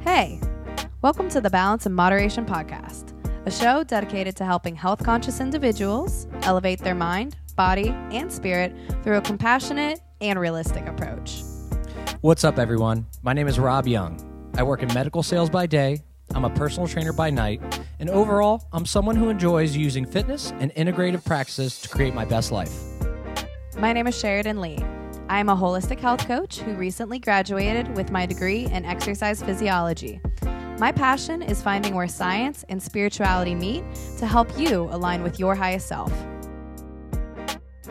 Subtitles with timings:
[0.00, 0.40] Hey,
[1.02, 3.12] welcome to the Balance and Moderation Podcast,
[3.46, 9.16] a show dedicated to helping health conscious individuals elevate their mind, body, and spirit through
[9.16, 11.42] a compassionate and realistic approach.
[12.20, 13.06] What's up, everyone?
[13.22, 14.24] My name is Rob Young.
[14.56, 16.02] I work in medical sales by day,
[16.34, 17.60] I'm a personal trainer by night,
[17.98, 22.52] and overall, I'm someone who enjoys using fitness and integrative practices to create my best
[22.52, 22.72] life.
[23.76, 24.78] My name is Sheridan Lee.
[25.30, 30.22] I am a holistic health coach who recently graduated with my degree in exercise physiology.
[30.78, 33.84] My passion is finding where science and spirituality meet
[34.16, 36.10] to help you align with your highest self.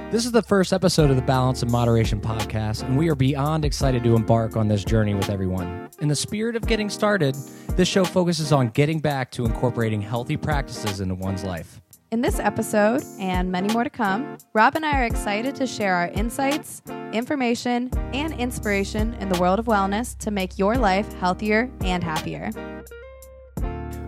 [0.09, 3.65] This is the first episode of the Balance and Moderation podcast, and we are beyond
[3.65, 5.91] excited to embark on this journey with everyone.
[5.99, 7.35] In the spirit of getting started,
[7.75, 11.81] this show focuses on getting back to incorporating healthy practices into one's life.
[12.09, 15.93] In this episode, and many more to come, Rob and I are excited to share
[15.93, 21.69] our insights, information, and inspiration in the world of wellness to make your life healthier
[21.81, 22.51] and happier.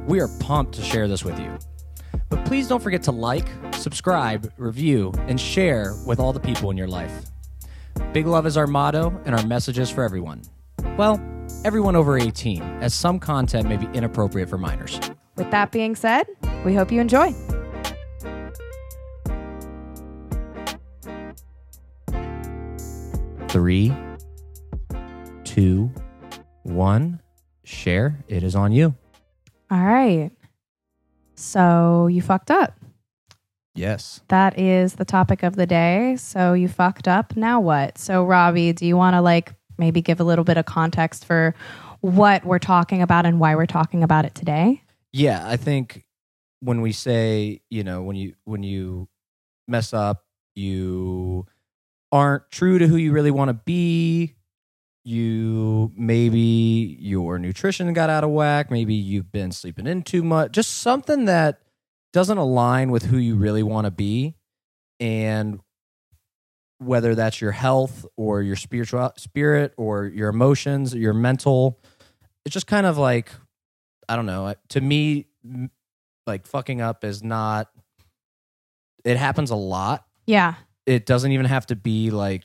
[0.08, 1.60] We are pumped to share this with you.
[2.30, 6.78] But please don't forget to like, subscribe, review, and share with all the people in
[6.78, 7.26] your life.
[8.14, 10.44] Big love is our motto and our messages for everyone.
[10.96, 11.22] Well,
[11.66, 15.02] everyone over 18, as some content may be inappropriate for minors.
[15.36, 16.28] With that being said,
[16.64, 17.36] we hope you enjoy.
[23.50, 23.92] Three,
[25.44, 25.92] two,
[26.64, 27.20] one.
[27.64, 28.24] Share.
[28.28, 28.96] It is on you.
[29.72, 30.32] All right.
[31.34, 32.80] So you fucked up.
[33.74, 34.22] Yes.
[34.28, 36.16] That is the topic of the day.
[36.18, 37.36] So you fucked up.
[37.36, 37.98] Now what?
[37.98, 41.56] So, Robbie, do you want to like maybe give a little bit of context for
[42.02, 44.84] what we're talking about and why we're talking about it today?
[45.12, 46.06] Yeah, I think
[46.60, 49.08] when we say, you know, when you when you
[49.68, 50.24] mess up,
[50.56, 51.48] you
[52.12, 54.36] aren't true to who you really want to be.
[55.04, 60.52] You maybe your nutrition got out of whack, maybe you've been sleeping in too much,
[60.52, 61.62] just something that
[62.12, 64.36] doesn't align with who you really want to be
[65.00, 65.60] and
[66.80, 71.80] whether that's your health or your spiritual spirit or your emotions, your mental,
[72.46, 73.32] it's just kind of like
[74.08, 74.56] I don't know.
[74.70, 75.28] To me,
[76.26, 77.70] like fucking up is not.
[79.06, 80.06] It happens a lot.
[80.26, 80.56] Yeah.
[80.90, 82.44] It doesn't even have to be like.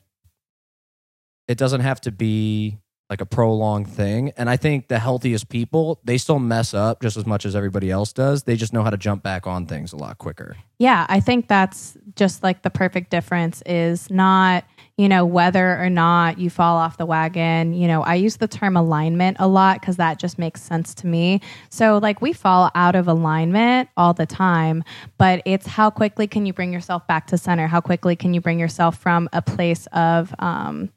[1.48, 2.78] It doesn't have to be
[3.10, 4.32] like a prolonged thing.
[4.36, 7.90] And I think the healthiest people, they still mess up just as much as everybody
[7.90, 8.44] else does.
[8.44, 10.56] They just know how to jump back on things a lot quicker.
[10.78, 14.64] Yeah, I think that's just like the perfect difference is not,
[14.96, 17.74] you know, whether or not you fall off the wagon.
[17.74, 21.06] You know, I use the term alignment a lot because that just makes sense to
[21.08, 21.40] me.
[21.68, 24.84] So, like, we fall out of alignment all the time,
[25.18, 27.66] but it's how quickly can you bring yourself back to center?
[27.66, 30.90] How quickly can you bring yourself from a place of, um,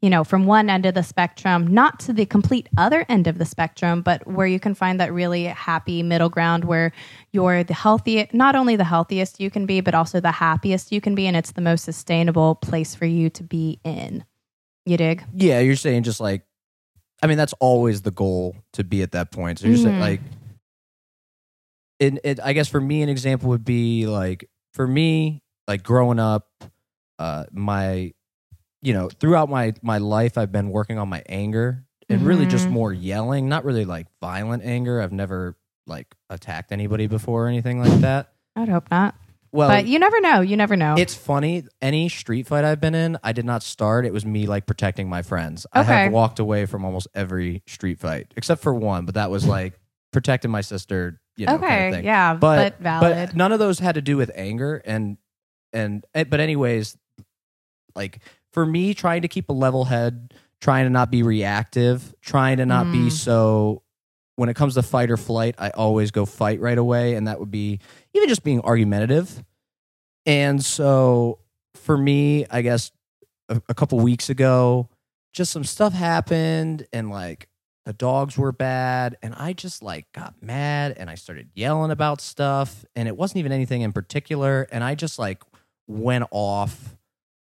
[0.00, 3.38] you know, from one end of the spectrum, not to the complete other end of
[3.38, 6.92] the spectrum, but where you can find that really happy middle ground where
[7.32, 11.00] you're the healthiest, not only the healthiest you can be, but also the happiest you
[11.00, 11.26] can be.
[11.26, 14.24] And it's the most sustainable place for you to be in.
[14.84, 15.24] You dig?
[15.34, 16.44] Yeah, you're saying just like,
[17.22, 19.58] I mean, that's always the goal to be at that point.
[19.58, 20.00] So you're just Mhm.
[20.00, 20.20] like,
[21.98, 26.18] it, it, I guess for me, an example would be like, for me, like growing
[26.18, 26.48] up,
[27.18, 28.12] uh, my,
[28.82, 32.66] you know, throughout my my life, I've been working on my anger and really just
[32.66, 32.72] Mhm.
[32.72, 35.00] more yelling, not really like violent anger.
[35.00, 35.56] I've never
[35.92, 38.32] like attacked anybody before or anything like that.
[38.56, 39.14] I would hope not.
[39.52, 40.40] Well, but you never know.
[40.40, 40.94] You never know.
[40.98, 41.64] it's funny.
[41.82, 44.06] Any street fight I've been in, I did not start.
[44.06, 45.66] It was me like protecting my friends.
[45.72, 45.92] I Okay.
[46.04, 49.78] have walked away from almost every street fight except for one, but that was like
[50.10, 51.20] protecting my sister.
[51.36, 51.66] You know, okay.
[51.66, 52.04] kind of thing.
[52.04, 52.34] yeah.
[52.34, 53.28] but But, valid.
[53.28, 55.18] but none of those had to do with anger and
[55.74, 56.96] and eh, but anyways,
[57.94, 58.20] like
[58.52, 62.66] for me, trying to keep a level head, trying to not be reactive, trying to
[62.66, 63.12] not be Mm.
[63.12, 63.81] so.
[64.36, 67.38] When it comes to fight or flight, I always go fight right away, and that
[67.38, 67.80] would be
[68.14, 69.42] even just being argumentative.
[70.24, 71.38] And so
[71.74, 72.92] for me, I guess
[73.48, 74.88] a, a couple weeks ago,
[75.32, 77.48] just some stuff happened and like
[77.84, 82.20] the dogs were bad and I just like got mad and I started yelling about
[82.20, 85.42] stuff and it wasn't even anything in particular and I just like
[85.88, 86.96] went off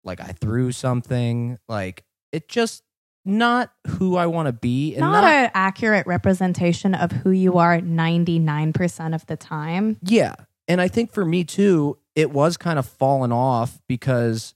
[0.02, 2.82] like I threw something like it just
[3.24, 7.58] not who I want to be and not, not, an accurate representation of who you
[7.58, 9.96] are 99% of the time.
[10.02, 10.34] Yeah.
[10.68, 14.54] And I think for me too, it was kind of falling off because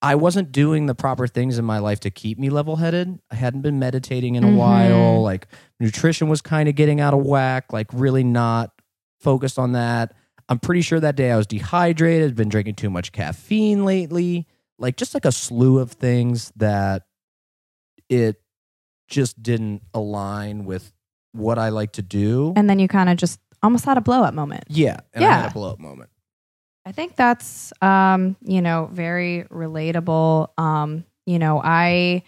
[0.00, 3.18] I wasn't doing the proper things in my life to keep me level headed.
[3.30, 4.56] I hadn't been meditating in a Mhm.
[4.56, 5.22] while.
[5.22, 5.48] Like
[5.80, 8.70] nutrition was kind of getting out of whack, like really not
[9.18, 10.12] focused on that.
[10.48, 14.46] I'm pretty sure that day I was dehydrated, been drinking too much caffeine lately,
[14.78, 17.02] like just like a slew of things that
[18.08, 18.40] it
[19.08, 20.92] just didn't align with
[21.32, 22.52] what I like to do.
[22.56, 24.64] And then you kind of just almost had a blow up moment.
[24.68, 25.42] yeah, and I Yeah.
[25.42, 26.10] had a blow up moment.
[26.84, 30.48] I think that's um, you know, very relatable.
[30.58, 32.22] Um, you know, I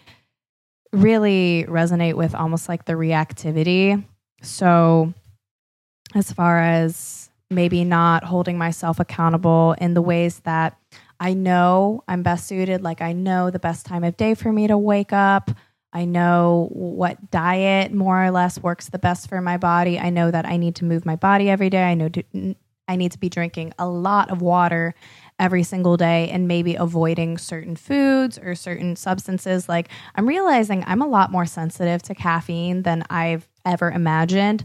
[0.93, 4.03] really resonate with almost like the reactivity.
[4.41, 5.13] So
[6.13, 10.77] as far as maybe not holding myself accountable in the ways that
[11.19, 14.67] I know I'm best suited, like I know the best time of day for me
[14.67, 15.51] to wake up.
[15.93, 19.99] I know what diet more or less works the best for my body.
[19.99, 21.83] I know that I need to move my body every day.
[21.83, 22.55] I know to,
[22.87, 24.93] I need to be drinking a lot of water
[25.39, 29.67] every single day and maybe avoiding certain foods or certain substances.
[29.67, 34.63] Like I'm realizing I'm a lot more sensitive to caffeine than I've ever imagined.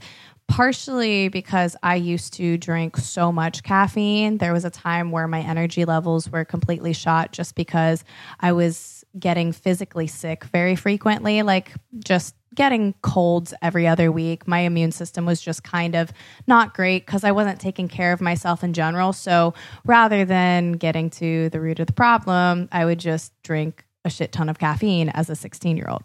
[0.48, 4.38] Partially because I used to drink so much caffeine.
[4.38, 8.04] There was a time where my energy levels were completely shot just because
[8.38, 14.48] I was getting physically sick very frequently, like just getting colds every other week.
[14.48, 16.12] My immune system was just kind of
[16.46, 19.12] not great because I wasn't taking care of myself in general.
[19.12, 19.54] So
[19.84, 24.32] rather than getting to the root of the problem, I would just drink a shit
[24.32, 26.02] ton of caffeine as a 16 year old.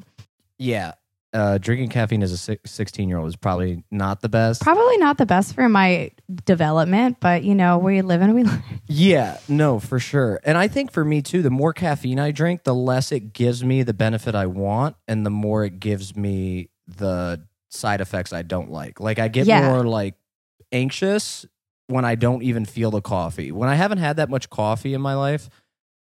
[0.57, 0.93] Yeah,
[1.33, 4.61] uh, drinking caffeine as a sixteen year old is probably not the best.
[4.61, 6.11] Probably not the best for my
[6.45, 8.63] development, but you know, we live and we learn.
[8.87, 10.41] Yeah, no, for sure.
[10.43, 13.63] And I think for me too, the more caffeine I drink, the less it gives
[13.63, 18.41] me the benefit I want and the more it gives me the side effects I
[18.41, 18.99] don't like.
[18.99, 19.69] Like I get Yeah.
[19.71, 20.15] more like
[20.71, 21.45] anxious
[21.87, 23.51] when I don't even feel the coffee.
[23.51, 25.49] When I haven't had that much coffee in my life,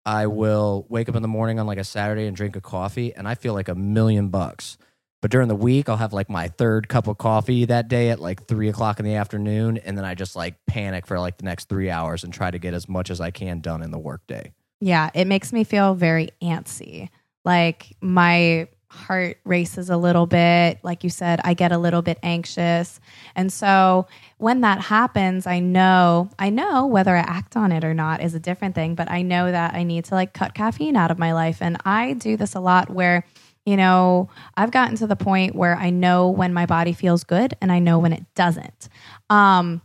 [0.05, 3.15] I will wake up in the morning on like a Saturday and drink a coffee
[3.15, 4.79] and I feel like a million bucks.
[5.21, 8.21] But during the week, I'll have like my third cup of coffee that day at
[8.21, 9.77] like three o'clock in the afternoon.
[9.79, 12.59] And then I just like panic for like the next three hours and try to
[12.59, 14.53] get as much as I can done in the workday.
[14.81, 17.11] Yeah, it makes me feel very antsy.
[17.45, 20.81] Like my heart races a little bit.
[20.83, 22.99] Like you said, I get a little bit anxious.
[23.37, 24.09] And so
[24.39, 28.35] when that happens, I know, I know whether I act on it or not is
[28.35, 31.19] a different thing, but I know that I need to like cut caffeine out of
[31.19, 31.59] my life.
[31.61, 33.25] And I do this a lot where,
[33.67, 37.55] you know, I've gotten to the point where I know when my body feels good
[37.61, 38.89] and I know when it doesn't.
[39.29, 39.83] Um,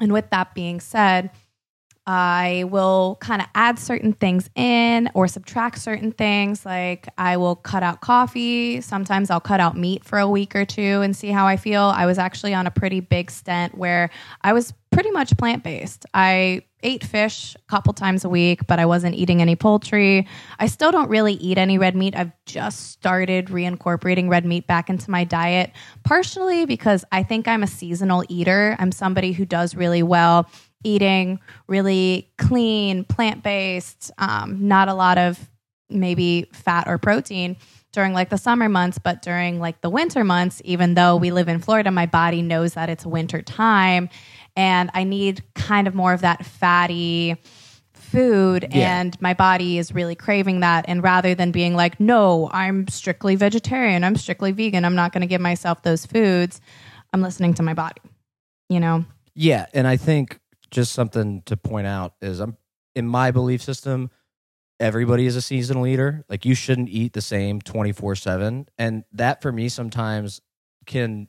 [0.00, 1.30] and with that being said,
[2.06, 6.66] I will kind of add certain things in or subtract certain things.
[6.66, 8.80] Like I will cut out coffee.
[8.80, 11.82] Sometimes I'll cut out meat for a week or two and see how I feel.
[11.82, 14.10] I was actually on a pretty big stint where
[14.42, 16.06] I was pretty much plant based.
[16.14, 20.28] I ate fish a couple times a week, but I wasn't eating any poultry.
[20.58, 22.14] I still don't really eat any red meat.
[22.14, 25.72] I've just started reincorporating red meat back into my diet,
[26.04, 28.76] partially because I think I'm a seasonal eater.
[28.78, 30.48] I'm somebody who does really well
[30.84, 35.38] eating really clean, plant based, um, not a lot of
[35.90, 37.56] maybe fat or protein
[37.92, 41.48] during like the summer months, but during like the winter months, even though we live
[41.48, 44.08] in Florida, my body knows that it's winter time
[44.56, 47.36] and I need kind of more of that fatty
[47.92, 48.98] food Yeah.
[49.00, 53.34] and my body is really craving that and rather than being like no i'm strictly
[53.34, 56.60] vegetarian i'm strictly vegan i'm not going to give myself those foods
[57.12, 58.00] i'm listening to my body
[58.68, 59.04] you know
[59.34, 60.38] Yeah, and I think
[60.74, 62.56] just something to point out is I'm
[62.94, 64.10] in my belief system,
[64.78, 66.24] everybody is a seasonal eater.
[66.28, 70.40] Like you shouldn't eat the same 24/7, and that for me sometimes
[70.86, 71.28] can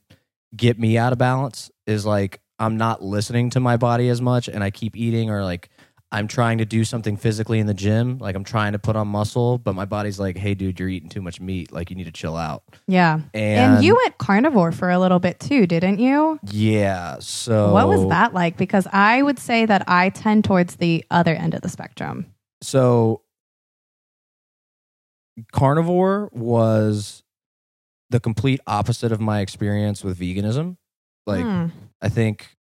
[0.55, 4.47] get me out of balance is like I'm not listening to my body as much
[4.47, 5.69] and I keep eating or like
[6.15, 9.07] I'm trying to do something physically in the gym, like I'm trying to put on
[9.09, 11.73] muscle, but my body's like, "Hey dude, you're eating too much meat.
[11.73, 15.19] Like you need to chill out." yeah And, and, you went carnivore for a little
[15.19, 19.83] bit too didn't you Yeah, so what was that like because i would say that
[19.87, 22.27] i tend towards the other end of the spectrum
[22.61, 23.21] so
[25.51, 27.23] carnivore was
[28.09, 30.77] the complete opposite of my experience with veganism
[31.25, 31.67] like Hmm.
[32.01, 32.55] i think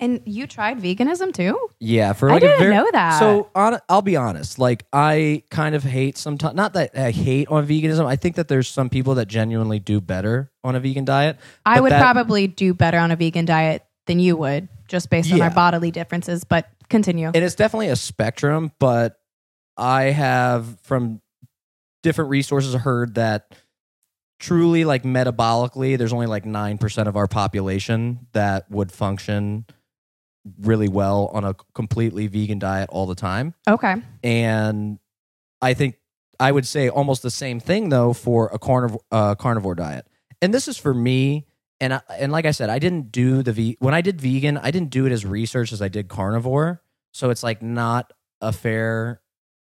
[0.00, 3.50] and you tried veganism too yeah for i like a didn't very know that so
[3.54, 7.66] on, i'll be honest like i kind of hate sometimes not that i hate on
[7.66, 11.36] veganism i think that there's some people that genuinely do better on a vegan diet
[11.66, 15.30] I would that- probably do better on a vegan diet than you would, just based
[15.32, 15.44] on Yeah.
[15.44, 16.42] our bodily differences.
[16.44, 17.26] But continue.
[17.26, 19.18] and it's definitely a spectrum but
[19.76, 21.20] i have from
[22.02, 23.54] different resources heard that
[24.40, 29.66] truly like metabolically there's only like 9% of our population that would function
[30.60, 33.96] really well on a completely vegan diet all the time okay.
[34.22, 34.98] and
[35.62, 35.96] i think
[36.40, 40.06] i would say almost the same thing though for a carnivore uh, carnivore diet
[40.42, 41.46] and this is for me
[41.80, 44.56] and I, and like i said i didn't do the ve- when i did vegan
[44.58, 48.52] i didn't do it as research as i did carnivore so it's like not a
[48.52, 49.20] fair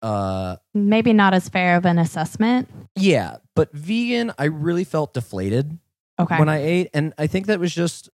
[0.03, 2.69] uh Maybe not as fair of an assessment.
[2.95, 5.79] yeah, but vegan I really felt deflated
[6.21, 6.39] Okay.
[6.39, 8.09] when I ate and I think that was just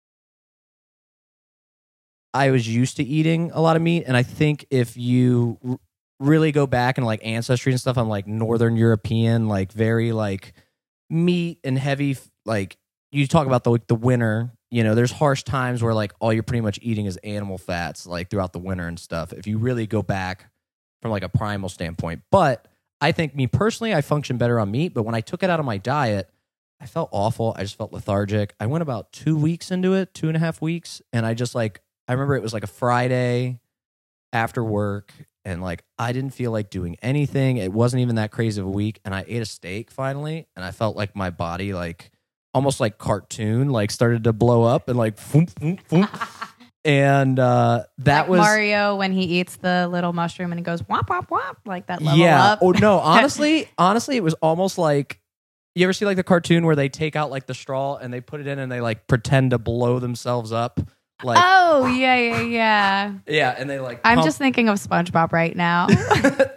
[2.34, 5.78] I was used to eating a lot of meat and I think if you r-
[6.20, 10.52] really go back and like ancestry and stuff I'm like northern European like very like
[11.10, 12.76] meat and heavy like
[13.10, 16.42] you talk about the the winter you know there's harsh times where like all you're
[16.42, 19.86] pretty much eating is animal fats like throughout the winter and stuff if you really
[19.86, 20.50] go back
[21.00, 22.22] from like a primal standpoint.
[22.30, 22.68] But
[23.00, 25.60] i think me personally i function better on meat but when i took it out
[25.60, 26.28] of my diet
[26.80, 28.54] i felt awful i just felt lethargic.
[28.58, 31.54] I went about two weeks into it two and a half weeks and i just
[31.54, 33.60] like i remember it was like a friday
[34.32, 35.12] after work
[35.44, 37.56] and like I didn't feel like doing anything.
[37.56, 40.64] It wasn't even that crazy of a week and I ate a steak finally and
[40.64, 42.10] I felt like my body like
[42.52, 45.18] almost like cartoon like started to blow up and like
[46.84, 50.80] and uh that Like was Mario when he eats the little mushroom and he goes
[50.80, 52.44] whop whop whop like that level yeah.
[52.44, 52.58] up.
[52.60, 55.20] Oh no, honestly, honestly it was almost like
[55.74, 58.20] you ever see like the cartoon where they take out like the straw and they
[58.20, 60.80] put it in and they like pretend to blow themselves up
[61.24, 63.12] like oh yeah yeah yeah.
[63.26, 65.86] yeah and they like I'm pump- just thinking of SpongeBob right now.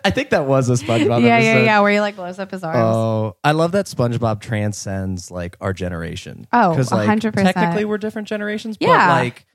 [0.06, 1.66] I think that was a SpongeBob yeah yeah episode.
[1.66, 2.78] yeah, where he like blows up his arms.
[2.80, 6.48] Oh, I love that SpongeBob transcends like our generation.
[6.54, 7.34] Oh, because like 100%.
[7.34, 9.10] technically we're different generations, but Yeah.
[9.14, 9.46] like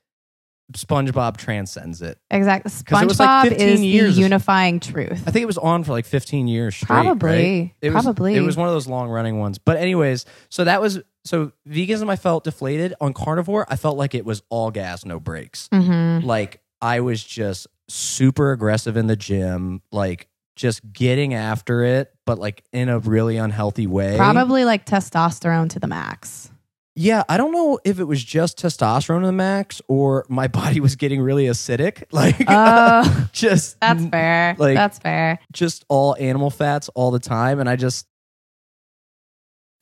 [0.73, 2.19] SpongeBob transcends it.
[2.31, 2.71] exactly.
[2.71, 5.23] was, like, SpongeBob is the unifying truth.
[5.27, 6.89] I think it was on for like 15 years straight.
[6.89, 7.29] Probably.
[7.29, 7.75] right?
[7.81, 8.35] It was, Probably.
[8.35, 9.59] It was one of those long running ones.
[9.59, 12.11] But anyways, so that was so veganism.
[12.11, 13.67] I felt deflated on carnivore.
[13.69, 15.69] I felt like it was all gas, no brakes.
[15.73, 16.27] Mm-hmm.
[16.27, 22.39] Like I was just super aggressive in the gym, like just getting after it, but
[22.39, 24.17] like in a really unhealthy way.
[24.17, 26.51] Probably like testosterone to the max.
[26.99, 30.81] Yeah, I don't know if it was just testosterone to the max or my body
[30.81, 32.05] was getting really acidic.
[32.13, 34.57] Like Oh, just that's fair.
[34.59, 35.39] like- that's fair.
[35.53, 38.07] just all animal fats all the time and I just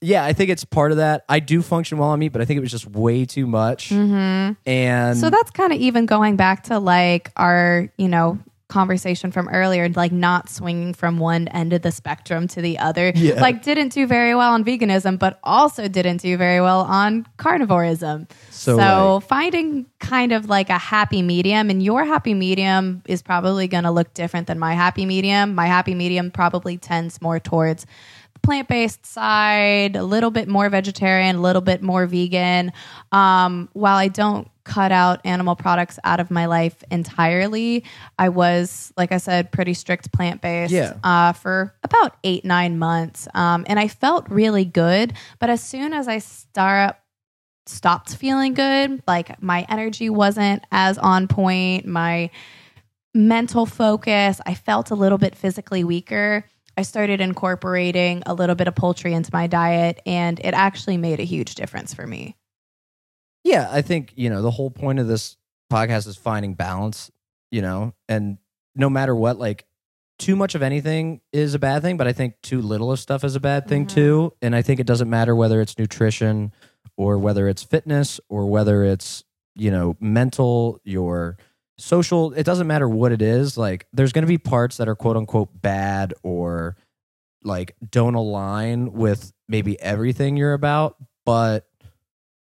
[0.01, 1.25] Yeah, I think it's part of that.
[1.29, 3.89] I do function well on meat, but I think it was just way too much.
[3.91, 9.31] hmm And So that's kind of even going back to like our, you know, conversation
[9.31, 13.13] from earlier, like not swinging from one end of the spectrum to the other.
[13.15, 13.41] Yeah.
[13.41, 18.31] Like didn't do very well on veganism, but also didn't do very well on carnivorism.
[18.51, 23.23] So, So, like- finding kind of like a happy medium, and your happy medium is
[23.23, 25.55] probably going to look different than my happy medium.
[25.55, 27.87] My happy medium probably tends more towards
[28.43, 32.73] plant based side, a little bit more vegetarian, a little bit more vegan.
[33.13, 37.85] Um, while I don't cut out animal products out of my life entirely,
[38.19, 40.95] I was, like I said, pretty strict plant based Yeah.
[41.05, 43.29] uh, for about eight, nine months.
[43.35, 45.13] Um, and I felt really good.
[45.39, 46.97] But as soon as I start
[47.67, 49.03] stopped feeling good.
[49.07, 52.31] Like my energy wasn't as on point, my
[53.15, 56.45] mental focus, I felt a little bit physically weaker.
[56.77, 61.21] I started incorporating a little bit of poultry into my diet, and it actually made
[61.21, 62.37] a huge difference for me.
[63.45, 65.37] Yeah, I think, you know, the whole point of this
[65.71, 67.11] podcast is finding balance,
[67.51, 68.39] you know, and
[68.75, 69.67] no matter what, like
[70.19, 73.23] too much of anything is a bad thing, but I think too little of stuff
[73.25, 73.89] is a bad thing Mhm.
[73.91, 74.33] too.
[74.41, 76.53] And I think it doesn't matter whether it's nutrition
[76.97, 79.25] or whether it's fitness or whether it's,
[79.57, 81.37] you know, mental, your
[81.77, 83.59] social, it doesn't matter what it is.
[83.59, 86.77] Like there's going to be parts that are quote unquote bad or
[87.43, 90.97] like don't align with maybe everything you're about,
[91.27, 91.67] but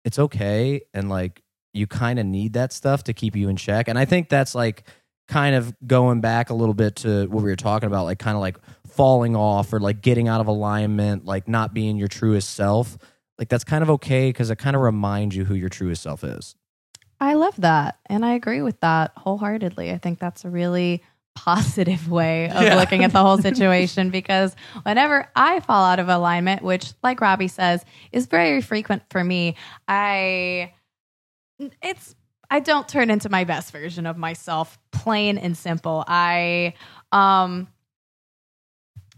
[0.04, 1.42] it's okay and like
[1.72, 4.54] you kind of need that stuff to keep you in check and i think that's
[4.54, 4.84] like
[5.28, 8.36] kind of going back a little bit to what we were talking about like kind
[8.36, 12.50] of like falling off or like getting out of alignment like not being your truest
[12.50, 12.98] self
[13.38, 16.24] like that's kind of okay because it kind of reminds you who your truest self
[16.24, 16.56] is
[17.20, 17.98] I love that.
[18.06, 19.92] And I agree with that wholeheartedly.
[19.92, 21.02] I think that's a really
[21.44, 22.76] positive way of Yeah.
[22.76, 27.48] looking at the whole situation because whenever I fall out of alignment, which, like Robbie
[27.48, 27.82] says,
[28.12, 29.56] is very frequent for me,
[29.88, 30.74] I,
[31.82, 32.14] it's,
[32.50, 36.04] I don't turn into my best version of myself, plain and simple.
[36.06, 36.74] I,
[37.10, 37.68] um,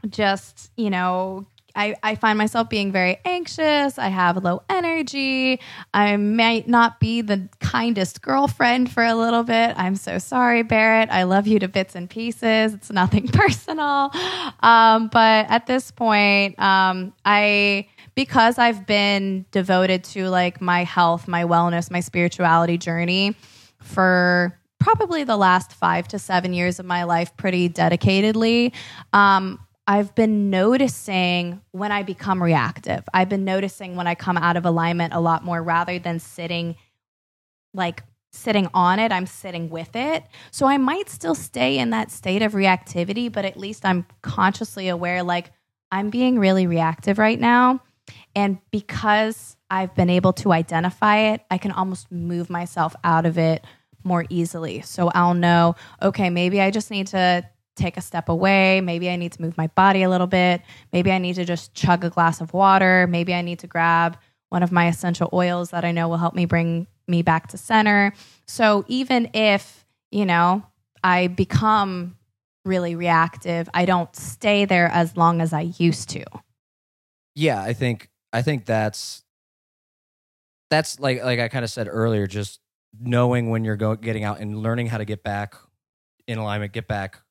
[0.09, 3.99] just, you know, I, I find myself being very anxious.
[3.99, 5.61] I have low energy.
[5.95, 9.75] I might not be the kindest girlfriend for a little bit.
[9.77, 11.09] I'm so sorry, Barrett.
[11.11, 12.75] I love you to bits and pieces.
[12.75, 14.11] It's nothing personal.
[14.61, 21.27] Um, but at this point, um, I, because I've been devoted to like my health,
[21.29, 23.37] my wellness, my spirituality journey
[23.81, 28.73] for probably the last five to seven years of my life pretty dedicatedly.
[29.13, 33.05] Um, I've been noticing when I become reactive.
[33.13, 36.77] I've been noticing when I come out of alignment a lot more rather than sitting
[37.75, 40.25] like sitting on it, I'm sitting with it.
[40.51, 44.89] So I might still stay in that state of reactivity, but at least I'm consciously
[44.89, 45.53] aware like
[45.91, 47.81] I'm being really reactive right now.
[48.35, 53.39] And because I've been able to identify it, I can almost move myself out of
[53.39, 53.65] it
[54.03, 54.81] more easily.
[54.81, 58.81] So I'll know, okay, maybe I just need to take a step away.
[58.81, 60.63] Maybe I need to move my body a little bit.
[60.93, 63.07] Maybe I need to just chug a glass of water.
[63.07, 64.19] Maybe I need to grab
[64.51, 67.59] one of my essential oils that I know will help me bring me back to
[67.59, 68.13] center.
[68.47, 70.65] So even if, you know,
[71.03, 72.17] I become
[72.65, 76.25] really reactive, I don't stay there as long as I used to.
[77.35, 79.25] Yeah, I think I think that's
[80.71, 82.61] that's like like I kind of said earlier, just
[83.01, 85.55] knowing when you're going getting out and learning how to get back
[86.27, 87.23] in alignment, get back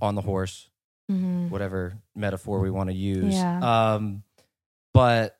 [0.00, 0.68] on the horse,
[1.10, 1.48] Mm-hmm.
[1.48, 3.34] whatever metaphor we want to use.
[3.34, 3.94] Yeah.
[3.94, 4.22] Um,
[4.94, 5.36] but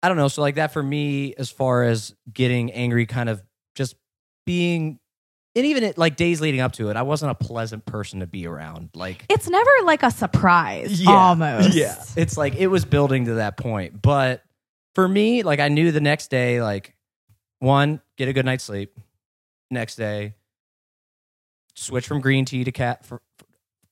[0.00, 0.28] I don't know.
[0.28, 3.42] So like that for me, as far as getting angry, kind of
[3.74, 3.96] just
[4.44, 5.00] being,
[5.56, 8.28] and even it, like days leading up to it, I wasn't a pleasant person to
[8.28, 8.90] be around.
[8.94, 11.10] Like It's never like a surprise, Yeah.
[11.10, 11.74] almost.
[11.74, 14.00] yeah, it's like it was building to that point.
[14.00, 14.44] But
[14.94, 16.94] for me, like I knew the next day, like
[17.58, 18.96] one, get a good night's sleep.
[19.72, 20.34] Next day,
[21.74, 23.04] switch from green tea to cat.
[23.04, 23.20] For,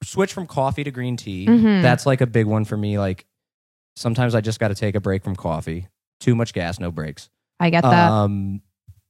[0.05, 1.47] switch from coffee to green tea.
[1.47, 1.83] Mhm.
[1.83, 2.99] That's like a big one for me.
[2.99, 3.27] Like
[3.97, 5.89] sometimes I just got to take a break from coffee.
[6.21, 7.29] Too much gas, no brakes.
[7.61, 8.11] I get that.
[8.11, 8.63] Um,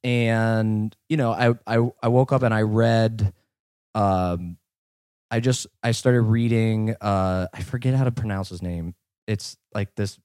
[0.03, 3.33] and you know, I, I I woke up and I read,
[3.95, 4.57] um,
[5.31, 6.95] I just I started reading.
[7.01, 8.95] Uh, I forget how to pronounce his name.
[9.27, 10.19] It's like this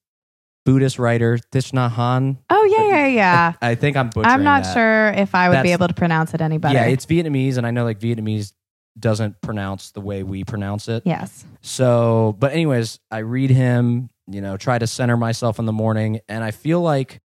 [0.66, 2.38] Buddhist writer Thich Nhat Hanh.
[2.50, 3.54] oh, yeah, yeah, yeah.
[3.62, 4.26] I think I'm butchering.
[4.34, 4.74] I'm not that.
[4.74, 6.76] sure if I would be able to pronounce it any better.
[6.76, 8.54] Yeah, it's Vietnamese, and I know like Vietnamese
[9.00, 11.04] doesn't pronounce the way we pronounce it.
[11.06, 11.46] yes.
[11.62, 16.22] So, but anyways, I read him, you know, try to center myself in the morning,
[16.28, 17.22] and I feel like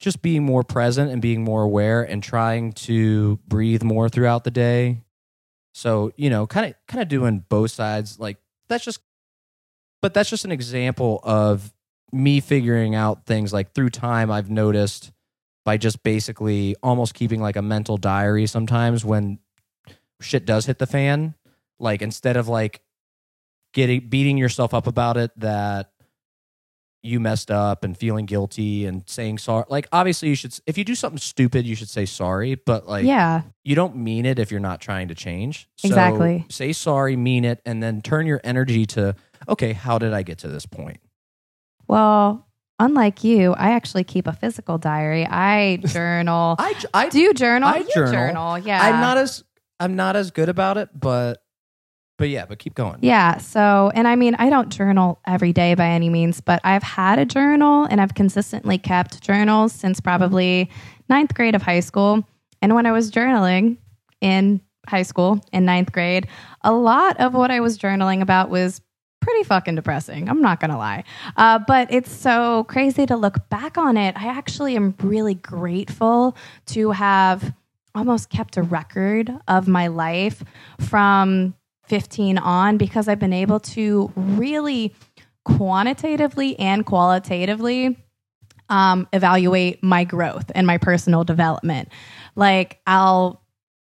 [0.00, 4.50] just being more present and being more aware and trying to breathe more throughout the
[4.50, 5.00] day.
[5.74, 8.36] So, you know, kind of kind of doing both sides like
[8.68, 9.00] that's just
[10.02, 11.72] but that's just an example of
[12.10, 15.12] me figuring out things like through time I've noticed
[15.64, 19.38] by just basically almost keeping like a mental diary sometimes when
[20.22, 21.34] shit does hit the fan
[21.78, 22.80] like instead of like
[23.74, 25.90] getting beating yourself up about it that
[27.04, 30.84] you messed up and feeling guilty and saying sorry like obviously you should if you
[30.84, 33.42] do something stupid you should say sorry but like yeah.
[33.64, 36.44] you don't mean it if you're not trying to change So Exactly.
[36.48, 39.16] say sorry mean it and then turn your energy to
[39.48, 41.00] okay how did i get to this point
[41.88, 42.46] Well,
[42.78, 45.26] unlike you, I actually keep a physical diary.
[45.26, 46.54] I journal.
[46.58, 47.68] i i Do journal?
[47.68, 48.58] I You journal.
[48.58, 48.80] Yeah.
[48.80, 49.42] i'm not as
[49.82, 51.42] i'm not as good about it but
[52.18, 53.38] but yeah but keep going Yeah.
[53.38, 57.18] So, and I mean, I don't journal every day by any means, but I've had
[57.18, 60.70] a journal and I've consistently kept journals since probably
[61.08, 62.24] ninth grade of high school.
[62.60, 63.78] And when I was journaling
[64.20, 66.28] in high school in ninth grade,
[66.62, 68.80] a lot of what I was journaling about was
[69.20, 70.28] pretty fucking depressing.
[70.28, 71.04] I'm not to lie.
[71.36, 74.16] Uh, but it's so crazy to look back on it.
[74.16, 77.52] I actually am really grateful to have
[77.94, 80.42] almost kept a record of my life
[80.80, 84.94] from 15 on because I've been able to really
[85.44, 87.96] quantitatively and qualitatively
[88.68, 91.88] um, evaluate my growth and my personal development.
[92.34, 93.42] Like, I'll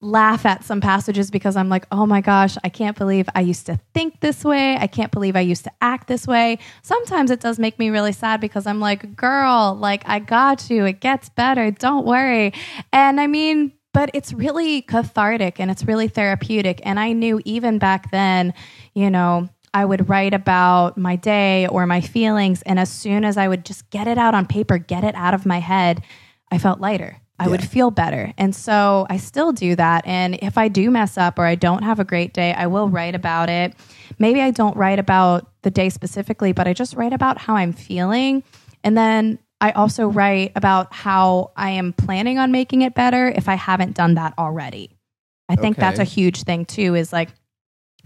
[0.03, 3.67] laugh at some passages because I'm like, oh my gosh, I can't believe I used
[3.67, 4.75] to think this way.
[4.77, 6.57] I can't believe I used to act this way.
[6.81, 10.85] Sometimes it does make me really sad because I'm like, girl, like, I got you.
[10.85, 11.69] It gets better.
[11.69, 12.53] Don't worry.
[12.91, 16.81] And I mean, but it's really cathartic and it's really therapeutic.
[16.83, 18.53] And I knew even back then,
[18.93, 22.61] you know, I would write about my day or my feelings.
[22.63, 25.33] And as soon as I would just get it out on paper, get it out
[25.33, 26.03] of my head,
[26.51, 27.21] I felt lighter.
[27.39, 28.33] I would feel better.
[28.37, 30.05] And so I still do that.
[30.05, 32.87] And if I do mess up or I don't have a great day, I will
[32.87, 33.73] write about it.
[34.19, 37.73] Maybe I don't write about the day specifically, but I just write about how I'm
[37.73, 38.43] feeling.
[38.83, 43.47] And then I also write about how I am planning on making it better if
[43.47, 44.97] I haven't done that already.
[45.47, 47.29] I think that's a huge thing too is like,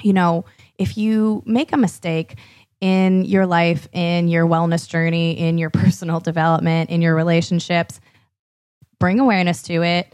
[0.01, 0.45] you know,
[0.77, 2.37] if you make a mistake
[2.81, 8.01] in your life, in your wellness journey, in your personal development, in your relationships,
[8.99, 10.13] bring awareness to it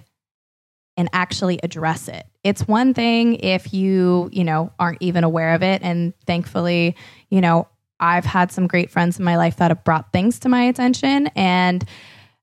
[0.98, 2.26] and actually address it.
[2.44, 5.82] It's one thing if you, you know, aren't even aware of it.
[5.82, 6.96] And thankfully,
[7.30, 7.68] you know,
[8.02, 11.28] I've had some great friends in my life that have brought things to my attention
[11.36, 11.86] and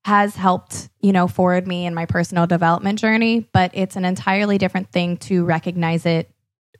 [0.05, 3.47] has helped, you know, forward me in my personal development journey.
[3.53, 6.31] But it's an entirely different thing to recognize it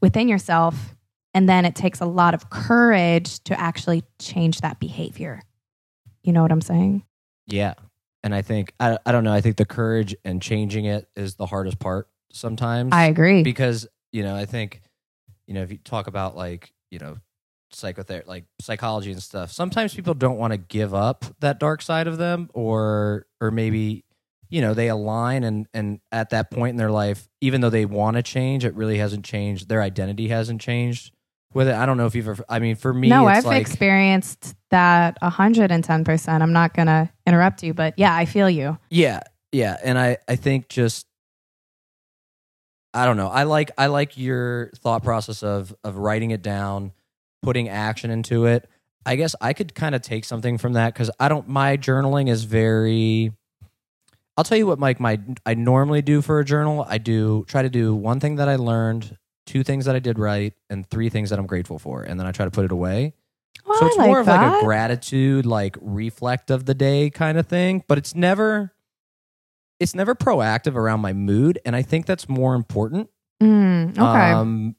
[0.01, 0.95] within yourself.
[1.33, 5.41] And then it takes a lot of courage to actually change that behavior.
[6.23, 7.03] You know what I'm saying?
[7.47, 7.73] yeah
[8.23, 9.33] and I think I I don't know.
[9.33, 12.93] I think the courage and changing it is the hardest part sometimes.
[12.93, 13.43] I agree.
[13.43, 14.81] because you know I think
[15.47, 17.17] you know if you talk about like you know
[17.71, 22.07] psychotherapy like psychology and stuff sometimes people don't want to give up that dark side
[22.07, 24.03] of them or or maybe
[24.49, 27.85] you know they align and and at that point in their life even though they
[27.85, 31.13] want to change it really hasn't changed their identity hasn't changed
[31.53, 33.45] with it i don't know if you've ever i mean for me no, it's I've
[33.45, 36.41] like experienced that 110%.
[36.41, 38.77] I'm not going to interrupt you, but yeah, I feel you.
[38.89, 41.07] Yeah, yeah, and I I think just
[42.93, 43.27] I don't know.
[43.27, 46.91] I like I like your thought process of of writing it down,
[47.41, 48.69] putting action into it.
[49.05, 52.29] I guess I could kind of take something from that cuz I don't my journaling
[52.29, 53.31] is very
[54.37, 56.85] I'll tell you what Mike my I normally do for a journal.
[56.87, 60.17] I do try to do one thing that I learned, two things that I did
[60.17, 62.71] right, and three things that I'm grateful for, and then I try to put it
[62.71, 63.13] away.
[63.65, 67.37] Well, So it's like more of like a gratitude, like reflect of the day kind
[67.37, 68.73] of thing, but it's never
[69.79, 73.09] it's never proactive around my mood, and I think that's more important.
[73.41, 74.31] Mm, okay.
[74.31, 74.75] Um,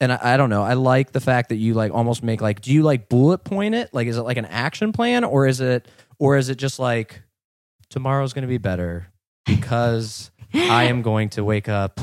[0.00, 0.62] and I, I don't know.
[0.62, 2.60] I like the fact that you like almost make like.
[2.60, 3.92] Do you like bullet point it?
[3.92, 7.22] Like, is it like an action plan, or is it, or is it just like
[7.90, 9.08] tomorrow's going to be better
[9.46, 12.00] because I am going to wake up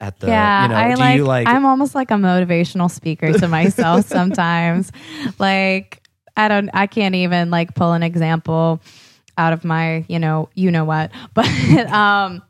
[0.00, 0.28] at the.
[0.28, 1.48] yeah, you know, I do like, you like?
[1.48, 4.92] I'm almost like a motivational speaker to myself sometimes.
[5.38, 6.02] Like
[6.36, 8.80] I don't I can't even like pull an example
[9.36, 11.10] out of my, you know, you know what.
[11.34, 11.46] But
[11.92, 12.42] um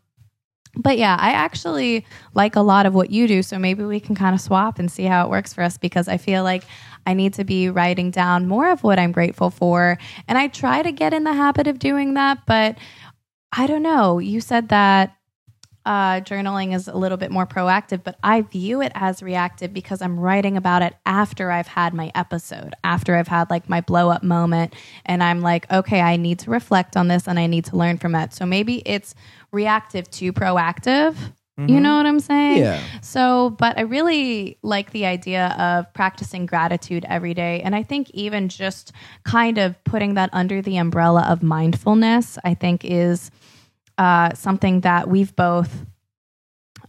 [0.78, 4.14] but yeah, I actually like a lot of what you do, so maybe we can
[4.14, 6.64] kind of swap and see how it works for us because I feel like
[7.04, 9.98] I need to be writing down more of what I'm grateful for.
[10.28, 12.78] And I try to get in the habit of doing that, but
[13.52, 14.18] I don't know.
[14.18, 15.17] You said that
[15.88, 20.02] uh, journaling is a little bit more proactive, but I view it as reactive because
[20.02, 24.10] I'm writing about it after I've had my episode, after I've had like my blow
[24.10, 24.74] up moment.
[25.06, 27.96] And I'm like, okay, I need to reflect on this and I need to learn
[27.96, 28.34] from it.
[28.34, 29.14] So maybe it's
[29.50, 31.16] reactive to proactive.
[31.66, 32.58] You know what I'm saying?
[32.58, 32.80] Yeah.
[33.02, 37.62] So, but I really like the idea of practicing gratitude every day.
[37.62, 38.92] And I think even just
[39.24, 43.32] kind of putting that under the umbrella of mindfulness, I think is
[43.98, 45.84] uh, something that we've both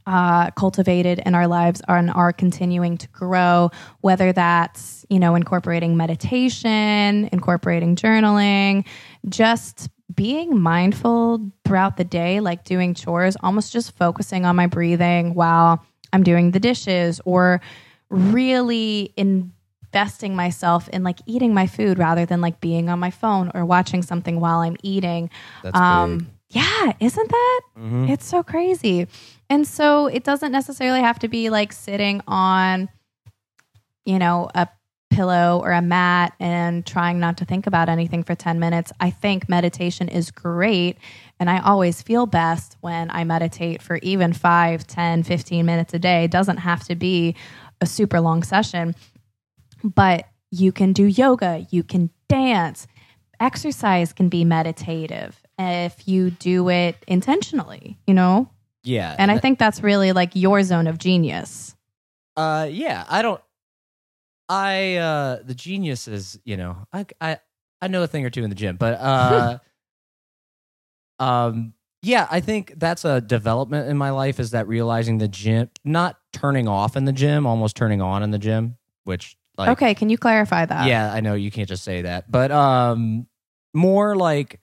[0.05, 3.69] uh, cultivated in our lives and are continuing to grow,
[4.01, 8.85] whether that's, you know, incorporating meditation, incorporating journaling,
[9.27, 15.33] just being mindful throughout the day, like doing chores, almost just focusing on my breathing
[15.35, 17.61] while I'm doing the dishes or
[18.09, 23.51] really investing myself in like eating my food rather than like being on my phone
[23.53, 25.29] or watching something while I'm eating.
[25.61, 26.27] That's um big.
[26.49, 27.62] Yeah, isn't that?
[27.77, 28.09] Mhm.
[28.09, 29.07] It's so crazy.
[29.49, 32.89] And so it doesn't necessarily have to be like sitting on,
[34.05, 34.67] you know, a
[35.09, 38.91] pillow or a mat and trying not to think about anything for 10 minutes.
[38.99, 40.97] I think meditation is great.
[41.39, 45.99] And I always feel best when I meditate for even 5, 10, 15 minutes a
[45.99, 46.25] day.
[46.25, 47.35] It doesn't have to be
[47.81, 48.95] a super long session,
[49.83, 52.88] but you can do yoga, you can dance.
[53.39, 58.49] Exercise can be meditative if you do it intentionally, you know?
[58.83, 59.15] Yeah.
[59.19, 61.75] And I think that's really like your zone of genius.
[62.37, 63.41] Uh, yeah, I don't.
[64.47, 67.39] I uh, the genius is you know I I
[67.81, 69.59] I know a thing or two in the gym, but uh,
[71.23, 75.69] um, yeah, I think that's a development in my life is that realizing the gym,
[75.83, 79.93] not turning off in the gym, almost turning on in the gym, which like okay,
[79.93, 80.87] can you clarify that?
[80.87, 83.27] yeah, I know you can't just say that, but um,
[83.73, 84.61] more like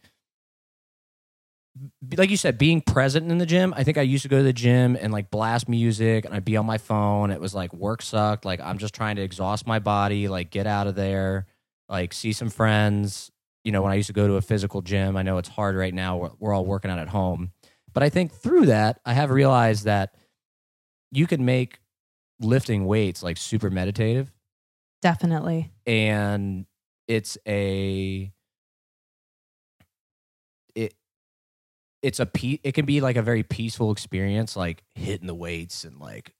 [2.16, 3.74] like you said, being present in the gym.
[3.76, 6.44] I think I used to go to the gym and like blast music, and I'd
[6.44, 7.30] be on my phone.
[7.30, 8.44] It was like work sucked.
[8.44, 11.46] Like I'm just trying to exhaust my body, like get out of there,
[11.88, 13.30] like see some friends.
[13.64, 15.74] You know, when I used to go to a physical gym, I know it's hard
[15.76, 16.16] right now.
[16.16, 17.50] We're, we're all working out at home,
[17.92, 20.14] but I think through that, I have realized that
[21.10, 21.80] you can make
[22.40, 24.30] lifting weights like super meditative
[25.02, 25.72] Definitely.
[25.86, 26.66] and
[27.08, 28.30] it's a
[32.06, 35.82] it's a pe- it can be like a very peaceful experience like hitting the weights
[35.84, 36.32] and like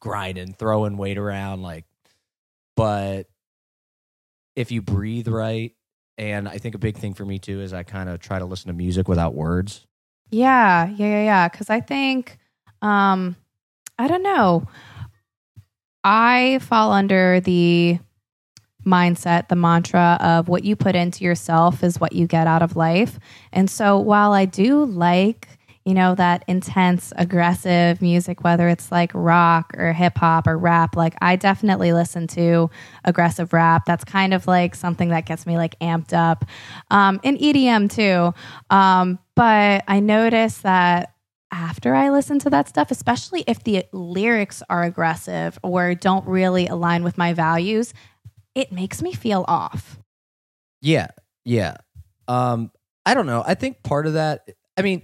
[0.00, 1.84] grinding throwing weight around like
[2.76, 3.28] but
[4.56, 5.72] if you breathe right
[6.18, 8.44] and i think a big thing for me too is i kind of try to
[8.44, 9.86] listen to music without words
[10.30, 11.48] Yeah, yeah, yeah, yeah.
[11.48, 12.38] Because I think,
[12.80, 13.36] um,
[13.98, 14.66] I don't know.
[16.02, 17.98] I fall under the
[18.84, 22.76] mindset, the mantra of what you put into yourself is what you get out of
[22.76, 23.18] life.
[23.52, 25.48] And so while I do like,
[25.84, 30.94] you know, that intense, aggressive music, whether it's like rock or hip hop or rap.
[30.94, 32.70] Like, I definitely listen to
[33.04, 33.84] aggressive rap.
[33.84, 36.44] That's kind of like something that gets me like amped up.
[36.90, 38.32] Um, and EDM too.
[38.70, 41.14] Um, but I notice that
[41.50, 46.66] after I listen to that stuff, especially if the lyrics are aggressive or don't really
[46.66, 47.92] align with my values,
[48.54, 49.98] it makes me feel off.
[50.80, 51.08] Yeah,
[51.44, 51.76] yeah.
[52.28, 52.70] Um,
[53.06, 53.42] I don't know.
[53.46, 54.48] I think part of that.
[54.76, 55.02] I mean,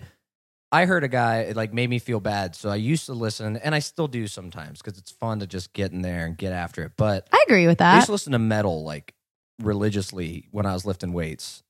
[0.70, 3.56] I heard a guy it like made me feel bad, so I used to listen,
[3.56, 6.52] and I still do sometimes because it's fun to just get in there and get
[6.52, 6.92] after it.
[6.96, 7.92] But I agree with that.
[7.92, 9.14] I used to listen to metal like
[9.60, 11.62] religiously when I was lifting weights.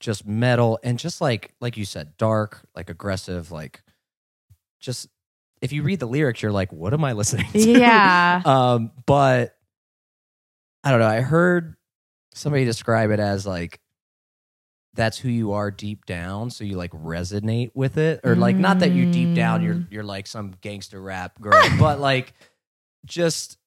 [0.00, 3.82] Just metal and just like like you said, dark, like aggressive, like
[4.80, 5.08] just
[5.60, 7.58] if you read the lyrics, you're like, what am I listening to?
[7.58, 8.42] Yeah.
[8.44, 9.57] um, but
[10.88, 11.06] I don't know.
[11.06, 11.76] I heard
[12.32, 13.78] somebody describe it as like
[14.94, 18.80] that's who you are deep down, so you like resonate with it, or like not
[18.80, 19.86] that you deep down you're Mm.
[19.90, 22.32] you're like some gangster rap girl, but like
[23.04, 23.58] just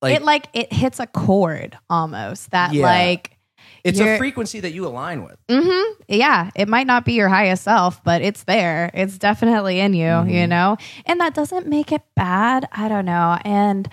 [0.00, 2.84] like it like it hits a chord almost that Yeah.
[2.86, 3.36] like
[3.84, 5.36] it's you're- a frequency that you align with.
[5.50, 8.90] hmm Yeah, it might not be your highest self, but it's there.
[8.94, 10.76] It's definitely in you, you know?
[11.06, 12.68] And that doesn't make it bad.
[12.72, 13.38] I don't know.
[13.44, 13.88] And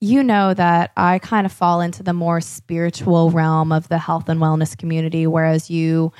[0.00, 4.28] you know that I kind of fall into the more spiritual realm of the health
[4.28, 6.12] and wellness community, whereas you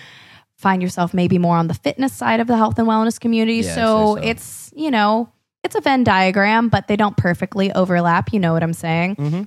[0.57, 3.59] find yourself maybe more on the fitness side of the health and wellness community.
[3.59, 4.17] Yeah, so, so.
[4.17, 8.33] it's, you know, it's a Venn diagram, but they don't perfectly overlap.
[8.33, 9.17] You know what I'm saying?
[9.17, 9.43] Mm-hmm.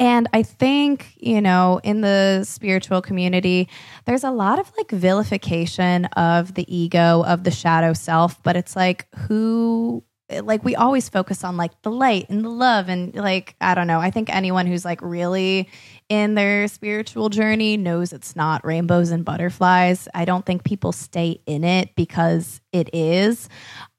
[0.00, 3.68] And I think, you know, in the spiritual community,
[4.06, 8.74] there's a lot of like vilification of the ego, of the shadow self, but it's
[8.74, 10.02] like who
[10.42, 13.86] like we always focus on like the light and the love and like I don't
[13.86, 14.00] know.
[14.00, 15.68] I think anyone who's like really
[16.08, 20.08] in their spiritual journey knows it's not rainbows and butterflies.
[20.14, 23.48] I don't think people stay in it because it is.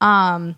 [0.00, 0.56] Um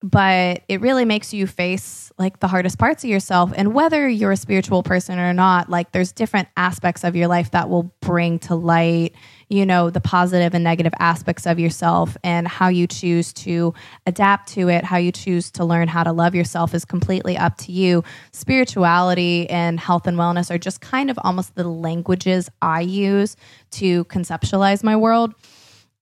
[0.00, 4.30] but it really makes you face like the hardest parts of yourself and whether you're
[4.30, 8.38] a spiritual person or not like there's different aspects of your life that will bring
[8.38, 9.14] to light
[9.48, 13.72] you know the positive and negative aspects of yourself and how you choose to
[14.06, 17.56] adapt to it how you choose to learn how to love yourself is completely up
[17.56, 18.04] to you.
[18.32, 23.36] Spirituality and health and wellness are just kind of almost the languages i use
[23.70, 25.34] to conceptualize my world.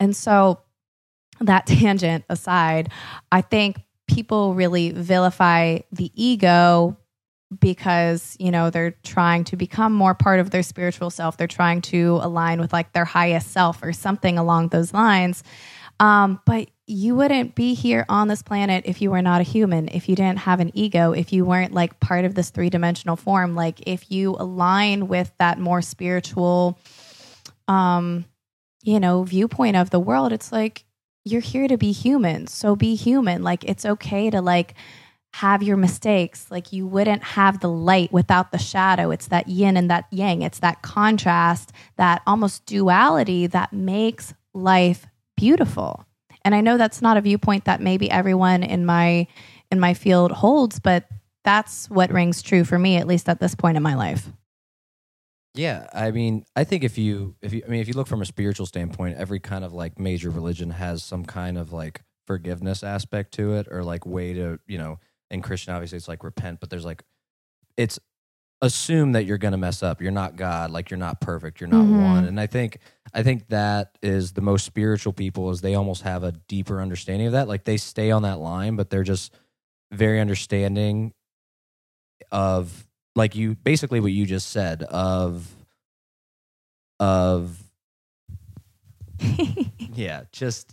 [0.00, 0.60] And so
[1.40, 2.90] that tangent aside,
[3.30, 3.76] I think
[4.08, 6.96] people really vilify the ego
[7.60, 11.36] because, you know, they're trying to become more part of their spiritual self.
[11.36, 15.44] They're trying to align with like their highest self or something along those lines.
[16.00, 19.88] Um, but you wouldn't be here on this planet if you were not a human,
[19.88, 23.16] if you didn't have an ego, if you weren't like part of this three dimensional
[23.16, 23.54] form.
[23.54, 26.78] Like if you align with that more spiritual,
[27.66, 28.24] um,
[28.82, 30.84] you know, viewpoint of the world, it's like
[31.24, 32.46] you're here to be human.
[32.46, 33.42] So be human.
[33.42, 34.74] Like it's okay to like
[35.36, 36.50] have your mistakes.
[36.50, 39.10] Like you wouldn't have the light without the shadow.
[39.10, 40.40] It's that yin and that yang.
[40.40, 46.06] It's that contrast, that almost duality that makes life beautiful.
[46.42, 49.26] And I know that's not a viewpoint that maybe everyone in my
[49.70, 51.06] in my field holds, but
[51.44, 54.30] that's what rings true for me at least at this point in my life.
[55.54, 58.22] Yeah, I mean, I think if you if you I mean if you look from
[58.22, 62.82] a spiritual standpoint, every kind of like major religion has some kind of like forgiveness
[62.82, 64.98] aspect to it or like way to, you know,
[65.30, 67.02] in Christian obviously it's like repent, but there's like
[67.76, 67.98] it's
[68.62, 70.00] assume that you're going to mess up.
[70.00, 72.00] You're not God, like you're not perfect, you're not Mhm.
[72.00, 72.24] one.
[72.24, 72.78] And I think
[73.12, 77.26] I think that is the most spiritual people is they almost have a deeper understanding
[77.26, 77.48] of that.
[77.48, 79.34] Like they stay on that line, but they're just
[79.92, 81.12] very understanding
[82.32, 85.54] of like you basically what you just said of
[86.98, 87.62] of
[89.94, 90.72] yeah just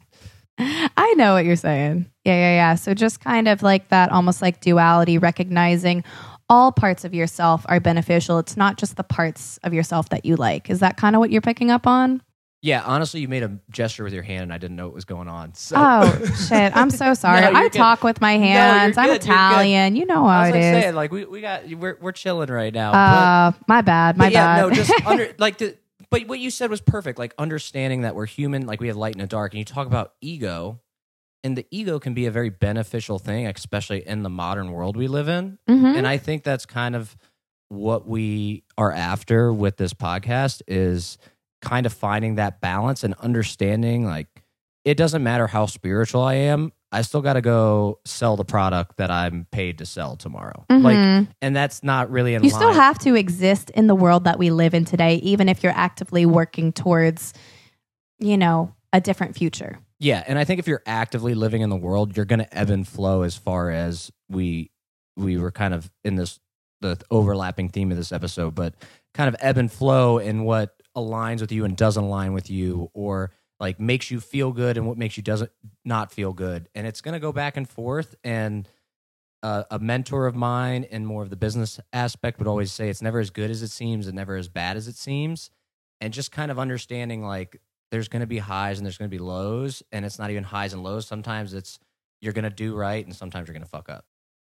[0.60, 2.10] I know what you're saying.
[2.26, 2.76] Yeah, yeah, yeah.
[2.76, 6.04] So just kind of like that almost like duality, recognizing
[6.50, 8.38] all parts of yourself are beneficial.
[8.40, 10.70] It's not just the parts of yourself that you like.
[10.70, 12.22] Is that kind of what you're picking up on?
[12.66, 15.04] yeah honestly you made a gesture with your hand and i didn't know what was
[15.04, 16.74] going on so Oh, shit.
[16.74, 17.42] I'm so sorry.
[17.42, 17.74] No, you're I good.
[17.74, 18.98] talk with my you're hands.
[18.98, 19.22] I'm good.
[19.22, 19.98] Italian.
[19.98, 20.82] You know I how was it like is.
[20.84, 24.16] saying like we, we got we're, we're chilling right now but- Uh, my bad.
[24.16, 24.62] My but yeah bad.
[24.62, 25.76] no just under like the
[26.14, 29.16] but what you said was perfect like understanding that we're human like we have light
[29.16, 30.80] and a dark and you talk about ego
[31.44, 35.08] and the ego can be a very beneficial thing especially in the modern world we
[35.08, 35.98] live in Mhm.
[35.98, 37.16] and i think that's kind of
[37.70, 41.18] what we are after with this podcast is
[41.62, 44.28] kind of finding that balance and understanding like
[44.86, 48.96] it doesn't matter how spiritual i am i still got to go sell the product
[48.98, 51.28] that i'm paid to sell tomorrow like Mhm.
[51.42, 52.60] and that's not really in you line.
[52.60, 55.72] still have to exist in the world that we live in today, even if you're
[55.76, 57.34] actively working towards,
[58.20, 59.80] you know, a different future.
[60.00, 62.70] Yeah, and I think if you're actively living in the world, you're going to ebb
[62.70, 64.70] and flow as far as we
[65.16, 66.40] we were kind of in this
[66.82, 68.74] the overlapping theme of this episode, but
[69.14, 72.90] kind of ebb and flow in what aligns with you and doesn't align with you
[72.94, 73.32] or
[73.64, 75.50] like makes you feel good and what makes you doesn't
[75.86, 76.68] not feel good.
[76.76, 78.68] And it's going to go back and forth and
[79.42, 83.02] uh, a mentor of mine and more of the business aspect would always say it's
[83.02, 85.50] never as good as it seems and never as bad as it seems
[86.02, 89.18] and just kind of understanding like there's going to be highs and there's going to
[89.18, 91.80] be lows and it's not even highs and lows sometimes it's
[92.20, 94.04] you're going to do right and sometimes you're going to fuck up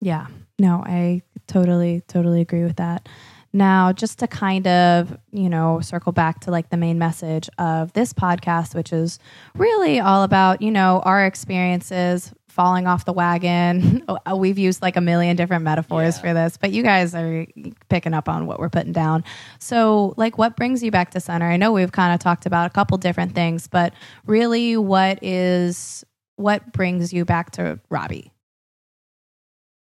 [0.02, 0.28] Yeah.
[0.60, 3.10] No, I totally, totally agree with that.
[3.52, 7.92] Now, just to kind of, you know, circle back to like the main message of
[7.94, 9.18] this podcast, which is
[9.56, 14.04] really all about, you know, our experiences falling off the wagon.
[14.36, 16.22] We've used like a million different metaphors Yeah.
[16.22, 17.48] for this, but you guys are
[17.90, 19.24] picking up on what we're putting down.
[19.60, 21.46] So, like, what brings you back to center?
[21.48, 23.94] I know we've kind of talked about a couple different things, but
[24.26, 26.04] really, what is
[26.36, 28.32] what brings you back to Robbie?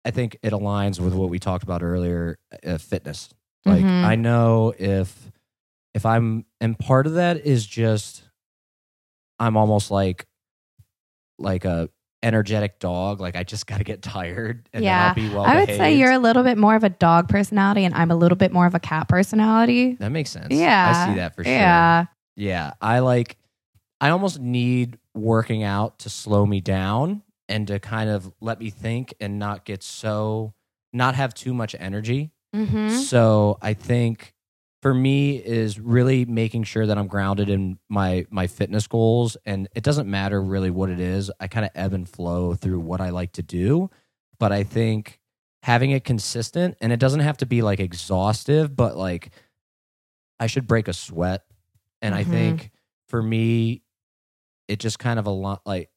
[0.07, 3.29] i think it aligns with what we talked about earlier uh, fitness
[3.65, 4.05] like Mhm.
[4.05, 5.31] i know if
[5.93, 8.23] if i'm and part of that is just
[9.39, 10.25] i'm almost like
[11.37, 11.89] like a
[12.23, 14.97] energetic dog like i just got to get tired and Yeah.
[14.97, 17.27] then i'll be well I would say you're a little bit more of a dog
[17.29, 19.93] personality, and I'm a little bit more of a cat personality.
[19.95, 23.37] that makes sense Yeah, i see that for sure Yeah, Yeah, I like
[24.01, 28.69] I almost need working out to slow me down and to kind of let me
[28.69, 30.53] think and not get so
[30.91, 32.31] not have too much energy.
[32.55, 34.33] Hmm So, I think
[34.81, 39.67] for me is really making sure that I'm grounded in my my fitness goals and
[39.75, 41.31] it doesn't matter really what it is.
[41.39, 43.89] I kind of ebb and flow through what I like to do,
[44.39, 45.19] but I think
[45.63, 49.31] having it consistent and it doesn't have to be like exhaustive, but like
[50.39, 51.45] I should break a sweat.
[52.01, 52.29] And I Mhm.
[52.29, 52.71] think
[53.07, 53.81] for me,
[54.67, 55.89] it just kind of a lot like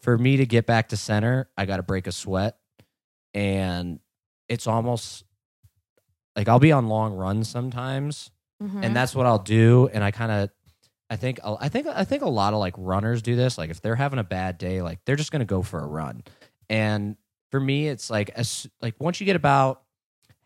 [0.00, 2.58] for me to get back to center, I got to break a sweat.
[3.34, 4.00] And
[4.48, 5.24] it's almost
[6.36, 8.30] like I'll be on long runs sometimes,
[8.62, 8.84] Mm-hmm.
[8.84, 9.88] and that's what I'll do.
[9.92, 10.50] And I kind of,
[11.10, 13.58] I think, I think, I think a lot of like runners do this.
[13.58, 16.22] Like if they're having a bad day, like they're just gonna go for a run.
[16.68, 17.16] And
[17.50, 19.82] for me, it's like as like once you get about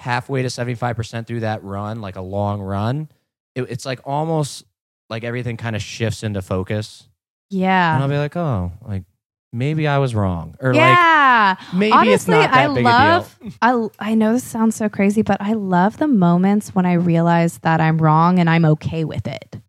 [0.00, 3.10] halfway to seventy five percent through that run, like a long run,
[3.54, 4.64] it, it's like almost
[5.10, 7.06] like everything kind of shifts into focus,
[7.50, 9.04] Yeah, and I'll be like, oh, like
[9.52, 11.56] maybe I was wrong, or yeah.
[11.58, 13.38] like maybe Honestly, it's not that I big love.
[13.40, 13.92] a deal.
[14.00, 17.58] I I know this sounds so crazy, but I love the moments when I realize
[17.58, 19.60] that I'm wrong and I'm okay with it.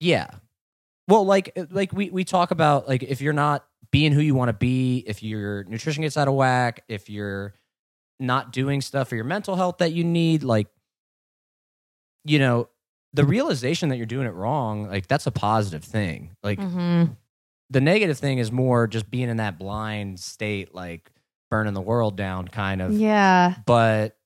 [0.00, 0.28] Yeah.
[1.08, 4.48] Well, like like we we talk about like if you're not being who you want
[4.48, 7.54] to be, if your nutrition gets out of whack, if you're
[8.18, 10.66] not doing stuff for your mental health that you need, like
[12.24, 12.68] you know,
[13.12, 16.36] the realization that you're doing it wrong, like that's a positive thing.
[16.42, 17.12] Like Mm-hmm.
[17.70, 21.10] The negative thing is more just being in that blind state, like
[21.50, 22.92] burning the world down, kind of.
[22.92, 24.16] Yeah, but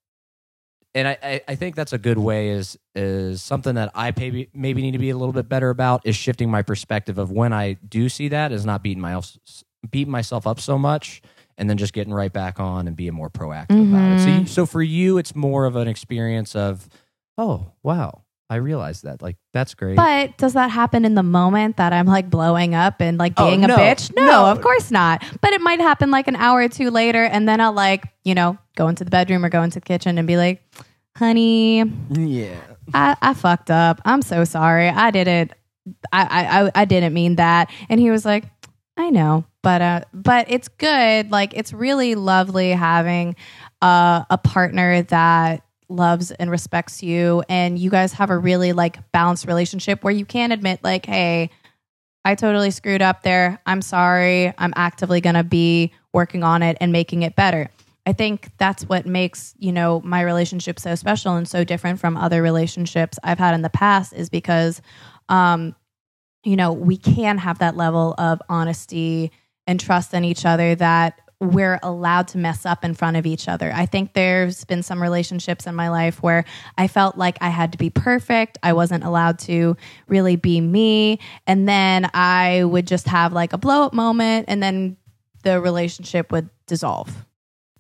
[0.95, 4.83] and I, I, think that's a good way is is something that I maybe maybe
[4.83, 7.75] need to be a little bit better about is shifting my perspective of when I
[7.75, 9.21] do see that is not beating my
[9.91, 11.23] beating myself up so much
[11.57, 14.21] and then just getting right back on and being more proactive about it.
[14.21, 14.41] So mm-hmm.
[14.41, 16.89] you, so for you it's more of an experience of
[17.39, 19.97] oh wow I realized that like that's great.
[19.97, 23.47] But does that happen in the moment that I'm like blowing up and like Oh,
[23.49, 23.75] being no.
[23.75, 24.15] a bitch?
[24.15, 24.47] No, No.
[24.47, 25.23] of course not.
[25.41, 28.35] But it might happen like an hour or two later, and then I'll like, you
[28.35, 30.63] know, go into the bedroom or go into the kitchen and be like,
[31.17, 32.57] honey, yeah.
[32.93, 34.01] I, I fucked up.
[34.05, 34.89] I'm so sorry.
[34.89, 35.53] I didn't
[36.13, 37.71] I, I I- I didn't mean that.
[37.89, 38.45] And he was like,
[38.97, 39.45] I know.
[39.63, 41.31] But uh but it's good.
[41.31, 43.37] Like it's really lovely having
[43.83, 48.99] uh, a partner that loves and respects you and you guys have a really like
[49.13, 51.51] balanced relationship where you can admit like hey
[52.25, 53.61] i totally screwed up there.
[53.67, 54.53] I'm sorry.
[54.59, 57.71] I'm actively going to be working on it and making it better.
[58.07, 62.17] I think that's what makes you know my relationship so special and so different from
[62.17, 64.81] other relationships i've had in the past is because
[65.29, 65.77] um
[66.43, 69.31] you know we can have that level of honesty
[69.67, 73.49] and trust in each other that we're allowed to mess up in front of each
[73.49, 73.73] other.
[73.75, 76.45] I think there's been some relationships in my life where
[76.77, 78.59] I felt like I had to be perfect.
[78.63, 79.77] I wasn't allowed to
[80.07, 81.19] really be me.
[81.47, 84.99] And then I would just have like a blow up moment and then
[85.43, 87.25] the relationship would dissolve.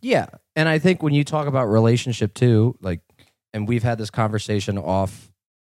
[0.00, 0.26] Yeah.
[0.56, 3.00] And I think when you talk about relationship too, like
[3.52, 5.30] and we've had this conversation off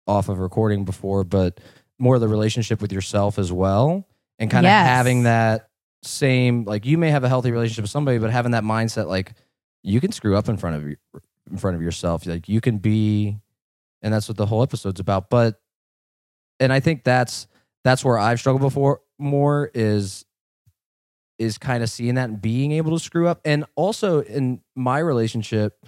[0.07, 1.61] off of recording before, but
[1.99, 4.07] more the relationship with yourself as well.
[4.39, 4.83] And kind Yes.
[4.83, 5.70] of having that
[6.03, 9.35] same like you may have a healthy relationship with somebody, but having that mindset like
[9.83, 10.97] you can screw up in front of you
[11.51, 12.27] in front of yourself.
[12.27, 13.39] Like you can be
[14.03, 15.31] and that's what the whole episode's about.
[15.31, 15.61] But
[16.59, 17.47] and I think that's
[17.85, 20.25] that's where I've struggled before more is
[21.39, 23.41] is kind of seeing that and being able to screw up.
[23.47, 25.87] And also in my relationship,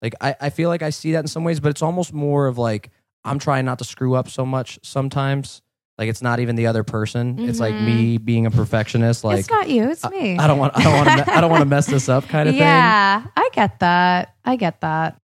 [0.00, 2.46] like I, I feel like I see that in some ways, but it's almost more
[2.46, 2.90] of like
[3.24, 5.62] I'm trying not to screw up so much sometimes.
[5.96, 7.38] Like it's not even the other person.
[7.38, 9.22] It's like me being a perfectionist.
[9.22, 10.36] Like it's not you, it's me.
[10.38, 12.48] I don't want I don't want to I don't want to mess this up kind
[12.48, 12.60] of thing.
[12.62, 14.34] yeah, I get that.
[14.44, 15.20] I get that.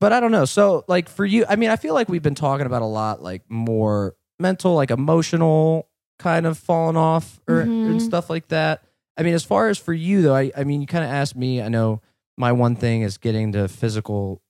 [0.00, 0.44] But I don't know.
[0.44, 3.22] So like for you, I mean, I feel like we've been talking about a lot
[3.22, 7.90] like more mental, like emotional kind of falling off or Mhm.
[7.90, 8.82] and stuff like that.
[9.16, 11.34] I mean, as far as for you though, I I mean, you kind of asked
[11.34, 11.60] me.
[11.60, 12.00] I know
[12.36, 14.40] my one thing is getting to physical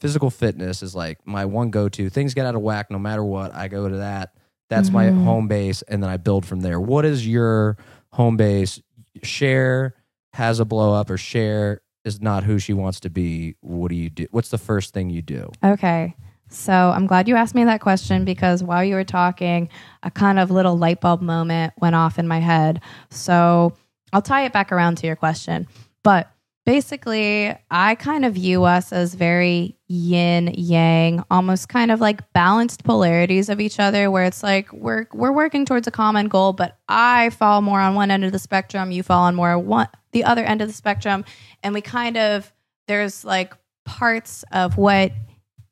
[0.00, 2.10] physical fitness is like my one go to.
[2.10, 3.54] Things get out of whack no matter what.
[3.54, 4.34] I go to that.
[4.70, 5.24] That's my Mhm.
[5.24, 6.80] home base, and then I build from there.
[6.80, 7.76] What is your
[8.12, 8.80] home base?
[9.22, 9.94] Share
[10.34, 13.56] has a blow up, or share is not who she wants to be.
[13.60, 14.26] What do you do?
[14.30, 15.50] What's the first thing you do?
[15.62, 16.14] Okay.
[16.48, 19.68] So I'm glad you asked me that question because while you were talking,
[20.02, 22.80] a kind of little light bulb moment went off in my head.
[23.10, 23.74] So
[24.12, 25.66] I'll tie it back around to your question.
[26.02, 26.28] But
[26.64, 32.84] basically, I kind of view us as very yin yang, almost kind of like balanced
[32.84, 36.78] polarities of each other where it's like we're we're working towards a common goal, but
[36.88, 40.24] I fall more on one end of the spectrum, you fall on more one the
[40.24, 41.24] other end of the spectrum,
[41.62, 42.52] and we kind of
[42.88, 43.54] there's like
[43.84, 45.12] parts of what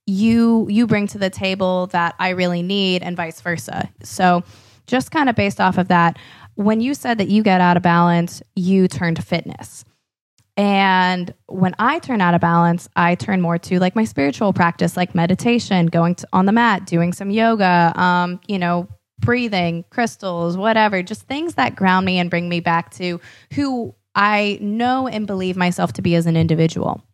[0.06, 3.88] you you bring to the table that I really need and vice versa.
[4.02, 4.42] So
[4.86, 6.18] just kind of based off of that,
[6.54, 9.84] when you said that you get out of balance, you turn to fitness.
[10.58, 14.96] And when I turn out of balance, I turn more to like my spiritual practice,
[14.96, 18.88] like meditation, going to, on the mat, doing some yoga, um, you know,
[19.20, 23.20] breathing, crystals, whatever, just things that ground me and bring me back to
[23.52, 27.04] who I know and believe myself to be as an individual.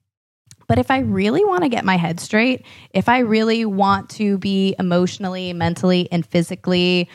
[0.66, 2.64] But if I really want to get my head straight,
[2.94, 7.10] if I really want to be emotionally, mentally, and physically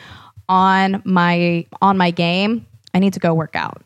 [0.48, 3.82] on my on my game, I need to go work out.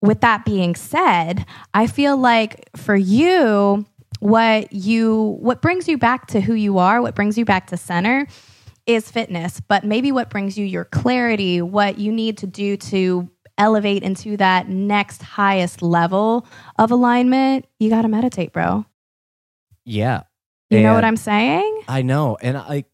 [0.00, 1.44] With that being said,
[1.74, 3.84] I feel like for you
[4.20, 7.76] what you what brings you back to who you are, what brings you back to
[7.76, 8.26] center
[8.86, 13.28] is fitness, but maybe what brings you your clarity, what you need to do to
[13.58, 16.46] elevate into that next highest level
[16.78, 18.86] of alignment, you got to meditate, bro.
[19.84, 20.22] Yeah,
[20.70, 21.82] You know what I'm saying?
[21.88, 22.84] I know, and I.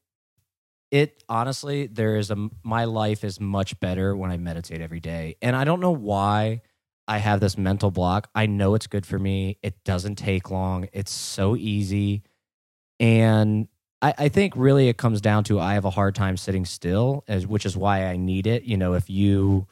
[0.91, 5.37] It honestly, there is a my life is much better when I meditate every day,
[5.43, 6.63] and I don't know why
[7.07, 8.29] I have this mental block.
[8.35, 9.59] I know it's good for me.
[9.63, 10.89] It doesn't take long.
[10.93, 12.23] It's so easy,
[13.01, 13.69] and
[14.01, 17.25] I, I think really it comes down to I have a hard time sitting still,
[17.29, 18.63] as which is why I need it.
[18.65, 19.67] You know, if you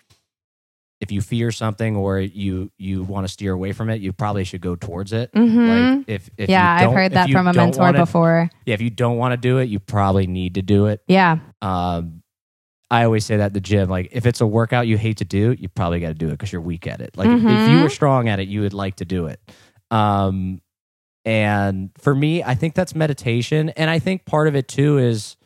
[1.00, 4.44] if you fear something or you you want to steer away from it, you probably
[4.44, 5.32] should go towards it.
[5.32, 5.98] Mhm.
[5.98, 8.50] Like if, if yeah, I've heard that from a mentor wanna- before.
[8.66, 11.00] yeah, if you don't want to do it, you probably need to do it.
[11.08, 11.38] Yeah.
[11.60, 12.21] Um,
[12.92, 15.24] I always say that at the gym, like if it's a workout you hate to
[15.24, 17.16] do, you probably got to do it because you're weak at it.
[17.16, 17.82] Like if you Mhm.
[17.82, 19.40] were strong at it, you would like to do it.
[19.90, 20.60] Um,
[21.24, 25.36] and for me, I think that's meditation, and I think part of it too is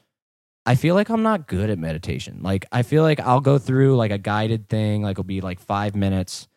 [0.64, 2.40] I feel like I'm not good at meditation.
[2.42, 5.60] Like I feel like I'll go through like a guided thing, like it'll be like
[5.60, 6.48] five minutes,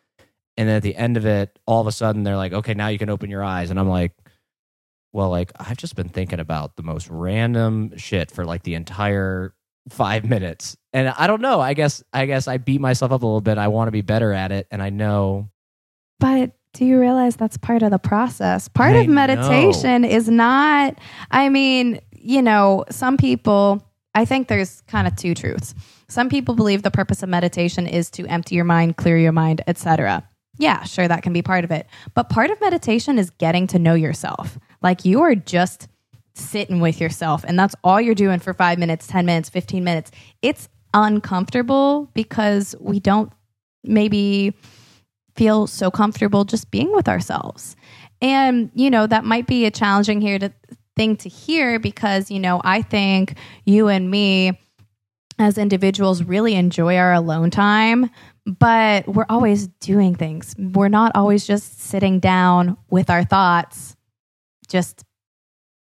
[0.56, 2.88] and then at the end of it, all of a sudden they're like, "Okay, now
[2.88, 4.12] you can open your eyes," and I'm like,
[5.12, 9.54] "Well, like I've just been thinking about the most random shit for like the entire
[9.90, 11.60] five minutes, and I don't know.
[11.60, 13.58] I guess I guess I beat myself up a little bit.
[13.58, 15.50] I want to be better at it, and I know
[16.20, 18.68] But do you realize that's part of the process?
[18.68, 20.96] Part I of meditation is not,
[21.30, 23.82] I mean, you know, some people,
[24.14, 25.74] I think there's kind of two truths.
[26.08, 29.62] Some people believe the purpose of meditation is to empty your mind, clear your mind,
[29.66, 30.28] etc.
[30.58, 31.86] Yeah, sure, that can be part of it.
[32.14, 34.58] But part of meditation is getting to know yourself.
[34.82, 35.88] Like you are just
[36.40, 40.10] sitting with yourself, and that's all you're doing for five minutes, 10 minutes, 15 minutes.
[40.42, 43.32] It's uncomfortable because we don't
[43.84, 44.54] maybe
[45.36, 47.76] feel so comfortable just being with ourselves.
[48.20, 50.52] And, you know, that might be a challenging here to
[50.96, 54.58] thing to hear because, you know, I think you and me
[55.38, 58.10] as individuals really enjoy our alone time,
[58.44, 60.54] but we're always doing things.
[60.58, 63.96] We're not always just sitting down with our thoughts,
[64.68, 65.04] just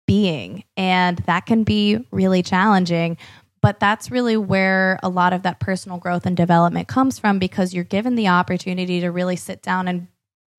[0.06, 0.64] being.
[0.76, 3.16] And that can be really challenging.
[3.60, 7.72] But that's really where a lot of that personal growth and development comes from because
[7.72, 10.08] you're given the opportunity to really sit down and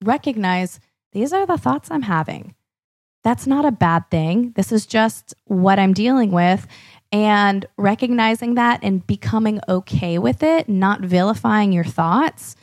[0.03, 0.79] recognize
[1.11, 2.55] these are the thoughts I'm having.
[3.23, 4.53] That's not a bad thing.
[4.55, 6.67] This is just what I'm dealing with.
[7.11, 12.55] And recognizing that and becoming okay with it, not vilifying your thoughts,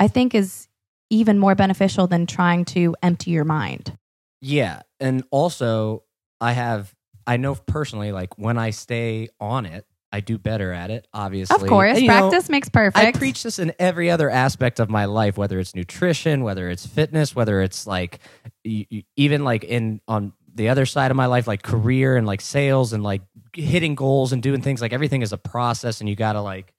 [0.00, 0.68] I think is
[1.10, 3.96] even more beneficial than trying to empty your mind.
[4.40, 4.82] Yeah.
[5.00, 6.02] And also,
[6.40, 6.94] I have,
[7.26, 11.62] I know personally, like when I stay on it, I do better at it, obviously.
[11.62, 12.96] Of course, And, you know, practice makes perfect.
[12.96, 16.86] I preach this in every other aspect of my life, whether it's nutrition, whether it's
[16.86, 18.20] fitness, whether it's like
[18.64, 22.94] even like in on the other side of my life, like career and like sales
[22.94, 23.20] and like
[23.54, 24.80] hitting goals and doing things.
[24.80, 26.72] Like everything is a process, and you got to like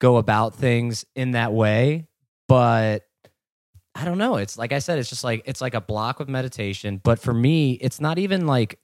[0.00, 2.06] go about things in that way.
[2.48, 3.02] But
[3.94, 4.36] I don't know.
[4.36, 6.98] It's like I said, it's just like it's like a block of meditation.
[7.04, 8.78] But for me, it's not even like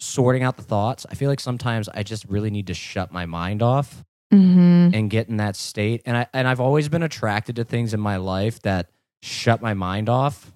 [0.00, 1.06] sorting out the thoughts.
[1.10, 4.94] I feel like sometimes I just really need to shut my mind off Mhm.
[4.96, 6.02] and get in that state.
[6.06, 8.88] And I and I've always been attracted to things in my life that
[9.22, 10.50] shut my mind off.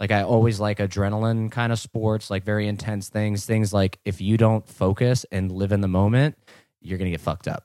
[0.00, 3.44] Like I always like adrenaline kind of sports, like very intense things.
[3.44, 6.38] Things like if you don't focus and live in the moment,
[6.80, 7.64] you're gonna get fucked up.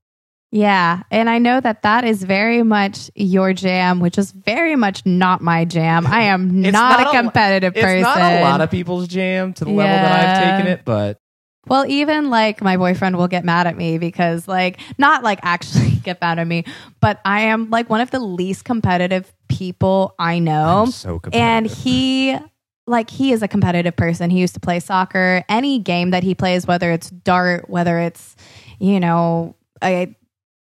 [0.56, 5.04] Yeah, and I know that that is very much your jam, which is very much
[5.04, 6.06] not my jam.
[6.06, 8.02] I am not, not a a- competitive It's person.
[8.04, 11.18] not a lot of people's jam to the level that I've taken it, but
[11.66, 15.90] Well, even like my boyfriend will get mad at me because, like, not like actually
[16.04, 16.66] get mad at me,
[17.00, 20.84] but I am like one of the least competitive people I know.
[20.84, 21.42] I'm so competitive.
[21.50, 22.38] and he,
[22.86, 24.30] like, he is a competitive person.
[24.30, 25.44] He used to play soccer.
[25.50, 28.36] Any game that he plays, whether it's dart, whether it's,
[28.78, 30.16] you know, a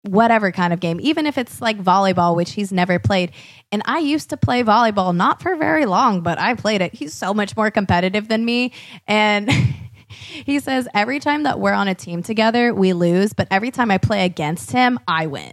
[0.04, 3.32] whatever kind of game, even if it's like volleyball, which he's never played.
[3.72, 6.94] And I used to play volleyball, not for very long, but I played it.
[6.94, 8.72] He's so much more competitive than me.
[9.08, 9.50] And
[10.46, 13.34] he says every time that we're on a team together, we lose.
[13.34, 15.52] But every time I play against him, I win.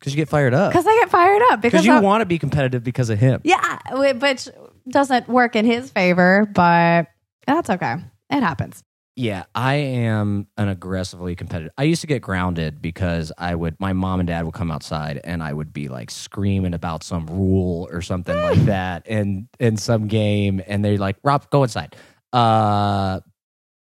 [0.00, 0.72] because you get fired up.
[0.72, 1.60] Because I get fired up.
[1.60, 3.40] Because you want to be competitive because of him.
[3.44, 4.48] yeah, which
[4.88, 7.08] doesn't work in his favor, but
[7.46, 7.96] that's okay.
[8.30, 8.82] It happens.
[9.16, 11.72] Yeah, I am an aggressively competitive.
[11.78, 15.20] I used to get grounded because I would my mom and dad would come outside
[15.22, 19.76] and I would be like screaming about some rule or something like that and in
[19.76, 21.94] some game and they're like, "Rob, go inside."
[22.32, 23.20] Uh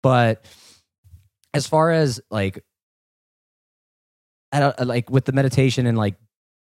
[0.04, 0.44] but
[1.52, 2.62] as far as like
[4.52, 6.14] I don't like with the meditation and like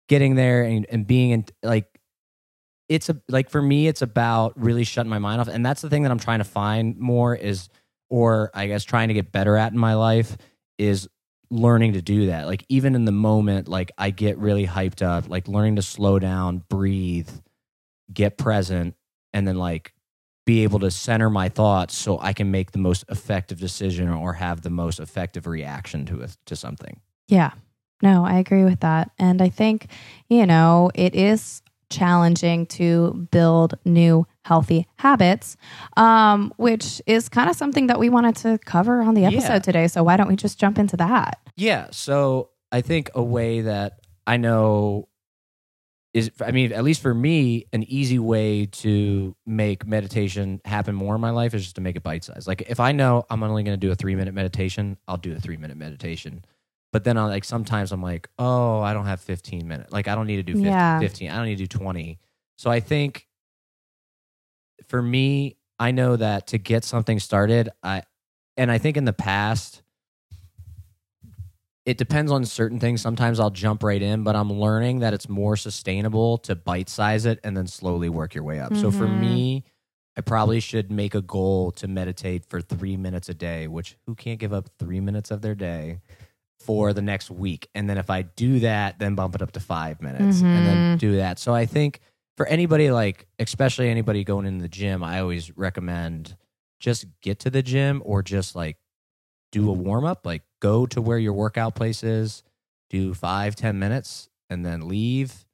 [0.08, 1.86] getting there and, and being in like
[2.88, 5.90] it's a like for me it's about really shutting my mind off and that's the
[5.90, 7.68] thing that i'm trying to find more is
[8.10, 10.36] or i guess trying to get better at in my life
[10.78, 11.08] is
[11.50, 15.28] learning to do that like even in the moment like i get really hyped up
[15.28, 17.30] like learning to slow down breathe
[18.12, 18.94] get present
[19.32, 19.92] and then like
[20.44, 24.32] be able to center my thoughts so i can make the most effective decision or
[24.34, 27.52] have the most effective reaction to it to something Yeah.
[28.02, 29.10] No, I agree with that.
[29.18, 29.88] And I think,
[30.28, 35.56] you know, it is challenging to build new healthy habits,
[35.96, 39.58] um, which is kind of something that we wanted to cover on the episode Yeah.
[39.60, 39.88] today.
[39.88, 41.38] So why don't we just jump into that?
[41.56, 41.88] Yeah.
[41.92, 45.08] So I think a way that I know
[46.14, 51.14] is, I mean, at least for me, an easy way to make meditation happen more
[51.14, 52.46] in my life is just to make it bite sized.
[52.46, 55.34] Like if I know I'm only going to do a three minute meditation, I'll do
[55.34, 56.44] a three minute meditation.
[56.96, 59.92] But then I like sometimes I'm like, oh, I don't have 15 minutes.
[59.92, 60.98] Like I don't need to do 15, Yeah.
[60.98, 61.30] 15.
[61.30, 62.18] I don't need to do 20.
[62.56, 63.28] So I think
[64.88, 68.04] for me, I know that to get something started, I
[68.56, 69.82] and I think in the past
[71.84, 73.02] it depends on certain things.
[73.02, 77.26] Sometimes I'll jump right in, but I'm learning that it's more sustainable to bite size
[77.26, 78.74] it and then slowly work your way up.
[78.74, 79.20] So for Mhm.
[79.20, 79.64] me,
[80.16, 84.14] I probably should make a goal to meditate for three minutes a day, which who
[84.14, 86.00] can't give up three minutes of their day
[86.58, 87.68] for the next week?
[87.74, 90.96] And then if I do that, then bump it up to five minutes and then
[90.96, 90.98] Mhm.
[90.98, 91.38] do that.
[91.38, 92.00] So I think
[92.36, 96.36] for anybody like, especially anybody going in the gym, I always recommend
[96.80, 98.76] just get to the gym or just like
[99.52, 102.42] do a warm up, like go to where your workout place is,
[102.90, 105.46] do five, ten minutes, and then leave.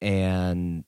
[0.00, 0.84] And,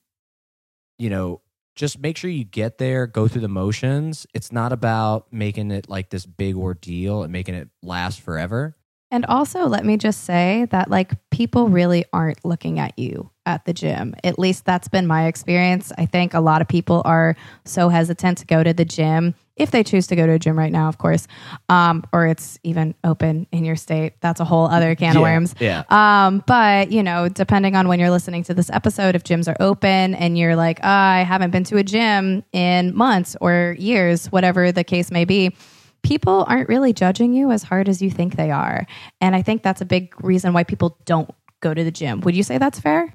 [0.97, 1.41] you know,
[1.75, 4.27] just make sure you get there, go through the motions.
[4.33, 8.77] It's not about making it like this big ordeal and making it last forever.
[9.13, 13.63] And also, let me just say that like people really aren't looking at you at
[13.65, 14.15] the gym.
[14.23, 15.91] At least that's been my experience.
[15.99, 19.69] I think a lot of people are so hesitant to go to the gym if
[19.69, 21.27] they choose to go to a gym right now, of course,
[21.69, 24.13] um, or it's even open in your state.
[24.19, 25.53] That's a whole other can of worms.
[25.59, 25.83] Yeah.
[25.89, 29.57] Um, but you know, depending on when you're listening to this episode, if gyms are
[29.59, 34.25] open and you're like, oh, I haven't been to a gym in months or years,
[34.31, 35.55] whatever the case may be,
[36.03, 38.85] people aren't really judging you as hard as you think they are.
[39.21, 41.29] And I think that's a big reason why people don't
[41.61, 42.21] go to the gym.
[42.21, 43.13] Would you say that's fair?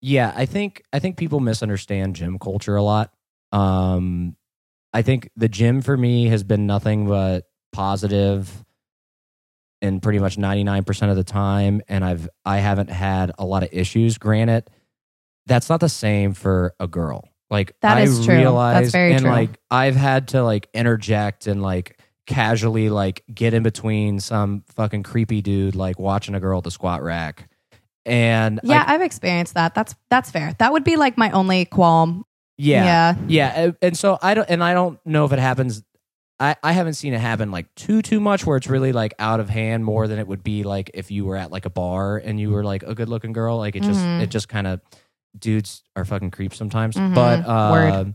[0.00, 3.12] Yeah, I think I think people misunderstand gym culture a lot.
[3.52, 4.36] Um,
[4.92, 8.64] I think the gym for me has been nothing but positive
[9.80, 13.68] and pretty much 99% of the time and I've I haven't had a lot of
[13.72, 14.18] issues.
[14.18, 14.68] Granted,
[15.46, 17.28] that's not the same for a girl.
[17.50, 18.34] Like That I is true.
[18.34, 19.30] That's realize very and true.
[19.30, 22.00] like I've had to like interject and like
[22.32, 26.70] casually like get in between some fucking creepy dude like watching a girl at the
[26.70, 27.48] squat rack.
[28.04, 29.74] And Yeah, like, I've experienced that.
[29.74, 30.54] That's that's fair.
[30.58, 32.24] That would be like my only qualm.
[32.58, 33.16] yeah, Yeah.
[33.56, 35.82] yeah, and- so I don't, and I don't know if it happens.
[36.40, 39.38] I, I haven't seen it happen like too too much where it's really like out
[39.38, 42.16] of hand more than it would be like if you were at like a bar
[42.18, 44.22] and you were like a good looking girl like it just Mhm.
[44.22, 44.80] it just kind of
[45.38, 47.14] dudes are fucking creeps sometimes Mhm.
[47.14, 48.14] but uh, Word.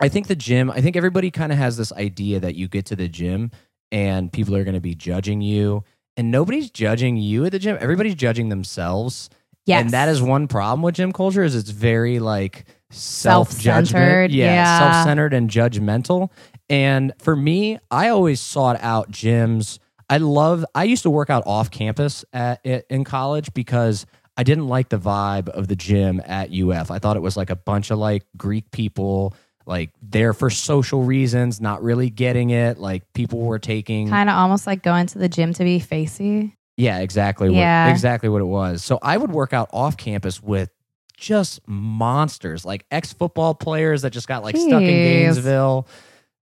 [0.00, 2.86] I think the gym I think everybody kind of has this idea that you get
[2.86, 3.50] to the gym
[3.92, 5.84] and people are going to be judging you
[6.16, 9.30] and nobody's judging you at the gym everybody's judging themselves
[9.64, 9.80] Yes.
[9.82, 14.32] and that is one problem with gym culture is it's very like self Self-centered, judgment.
[14.32, 14.78] yeah.
[14.92, 16.30] self centered and judgmental.
[16.70, 19.80] And for me, I always sought out gyms.
[20.08, 20.64] I love.
[20.72, 24.98] I used to work out off campus at in college because I didn't like the
[24.98, 26.92] vibe of the gym at UF.
[26.92, 29.34] I thought it was like a bunch of like Greek people.
[29.66, 32.78] Like there for social reasons, not really getting it.
[32.78, 36.54] Like people were taking kind of almost like going to the gym to be facey.
[36.76, 37.52] yeah, exactly.
[37.54, 37.86] Yeah.
[37.86, 38.84] What, exactly what it was.
[38.84, 40.70] So I would work out off campus with
[41.16, 45.88] just monsters, like ex football players that just got like stuck in Gainesville.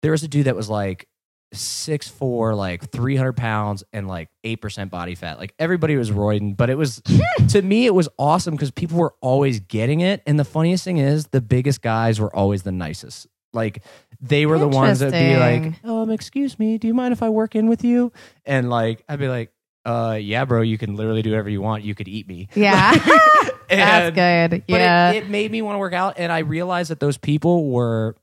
[0.01, 1.08] There was a dude that was like
[1.53, 5.39] six four, like three hundred pounds, and like eight percent body fat.
[5.39, 7.01] Like everybody was roiding, but it was
[7.49, 10.21] to me it was awesome because people were always getting it.
[10.27, 13.27] And the funniest thing is, the biggest guys were always the nicest.
[13.51, 13.83] Like
[14.21, 17.29] they were the ones that'd be like, um, excuse me, do you mind if I
[17.29, 18.11] work in with you?
[18.45, 19.51] And like I'd be like,
[19.85, 21.83] uh, yeah, bro, you can literally do whatever you want.
[21.83, 22.47] You could eat me.
[22.55, 22.93] Yeah.
[23.71, 24.63] And- That's good.
[24.67, 25.11] Yeah.
[25.11, 28.15] it, it made me want to work out, and I realized that those people were.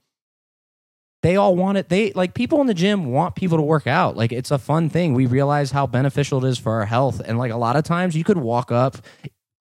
[1.27, 1.89] They all want it.
[1.89, 4.17] They like people in the gym want people to work out.
[4.17, 5.13] Like it's a fun thing.
[5.13, 8.15] We realize how beneficial it is for our health, and like a lot of times
[8.15, 8.99] you could walk up.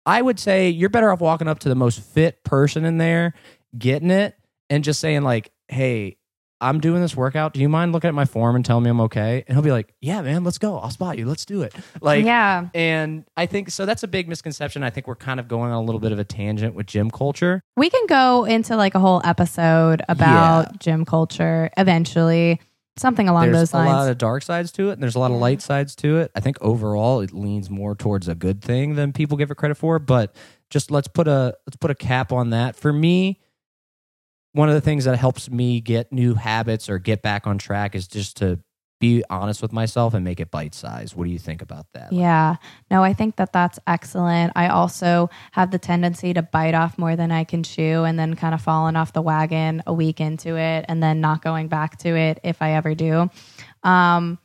[0.05, 3.33] I would say you're better off walking up to the most fit person in there,
[3.79, 4.37] getting it,
[4.69, 6.19] and just saying like, "Hey,
[6.61, 7.53] I'm doing this workout.
[7.53, 9.71] Do you mind looking at my form and telling me I'm okay?" And he'll be
[9.71, 10.79] like, "Yeah, man, let's go.
[10.79, 11.27] I'll spot you.
[11.27, 12.69] Let's do it." Like, yeah.
[12.75, 13.87] and I think so.
[13.87, 14.83] That's a big misconception.
[14.83, 17.11] I think we're kind of going on a little bit of a tangent with gym
[17.11, 17.63] culture.
[17.77, 22.61] We can go into like a whole episode about gym culture eventually.
[22.97, 25.33] Something along there's those a lot of dark sides to it, and there's a lot
[25.33, 26.31] of light sides to it.
[26.37, 29.75] I think overall it leans more towards a good thing than people give it credit
[29.75, 29.99] for.
[29.99, 30.35] But
[30.71, 32.77] just let's put a let's put a cap on that.
[32.77, 33.41] For me,
[34.55, 37.95] one of the things that helps me get new habits or get back on track
[37.95, 38.61] is just to
[39.01, 41.17] be honest with myself and make it bite sized.
[41.17, 42.13] What do you think about that?
[42.13, 42.57] Yeah.
[42.89, 44.53] No, I think that that's excellent.
[44.55, 48.35] I also have the tendency to bite off more than I can chew and then
[48.35, 51.99] kind of falling off the wagon a week into it and then not going back
[51.99, 53.29] to it if I ever do.
[53.83, 54.39] Um,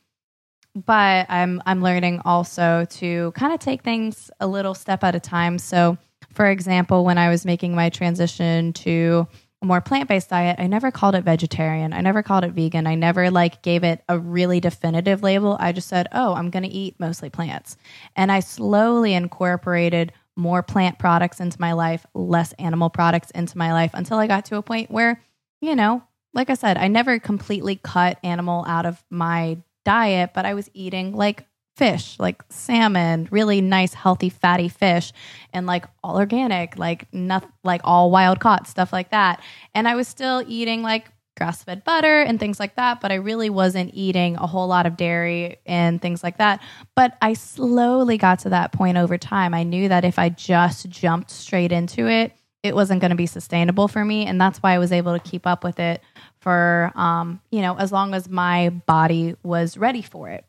[0.76, 5.20] but I'm I'm learning also to kind of take things a little step at a
[5.20, 5.60] time.
[5.60, 5.98] So,
[6.34, 9.28] for example, when I was making my transition to
[9.62, 11.92] a more plant-based diet, I never called it vegetarian.
[11.92, 12.88] I never called it vegan.
[12.88, 15.58] I never like gave it a really definitive label.
[15.60, 17.76] I just said, "Oh, I'm going to eat mostly plants."
[18.16, 23.74] And I slowly incorporated more plant products into my life, less animal products into my
[23.74, 25.22] life until I got to a point where,
[25.60, 26.04] you know,
[26.34, 30.70] like I said, I never completely cut animal out of my diet, but I was
[30.74, 31.46] eating like
[31.80, 35.14] fish, like salmon, really nice, healthy, fatty fish,
[35.54, 39.42] and like all organic, like nothing, like all wild caught stuff like that.
[39.74, 41.06] And I was still eating like
[41.38, 44.86] grass fed butter and things like that, but I really wasn't eating a whole lot
[44.86, 46.62] of dairy and things like that.
[46.98, 49.54] But I slowly got to that point over time.
[49.54, 53.26] I knew that if I just jumped straight into it, it wasn't going to be
[53.26, 54.26] sustainable for me.
[54.26, 56.02] And that's why I was able to keep up with it
[56.42, 60.44] for, um, you know, as long as my body was ready for it.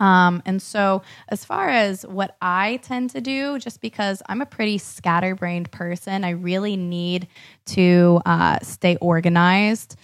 [0.00, 4.46] Um, and so, as far as what I tend to do, just because I'm a
[4.46, 7.28] pretty scatterbrained person, I really need
[7.66, 9.96] to uh, stay organized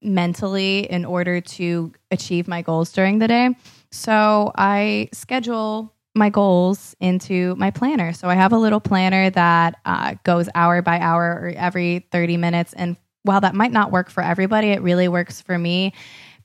[0.00, 3.54] mentally in order to achieve my goals during the day.
[3.90, 8.12] So, I schedule my goals into my planner.
[8.12, 12.36] So, I have a little planner that uh, goes hour by hour or every 30
[12.36, 12.72] minutes.
[12.72, 15.92] And while that might not work for everybody, it really works for me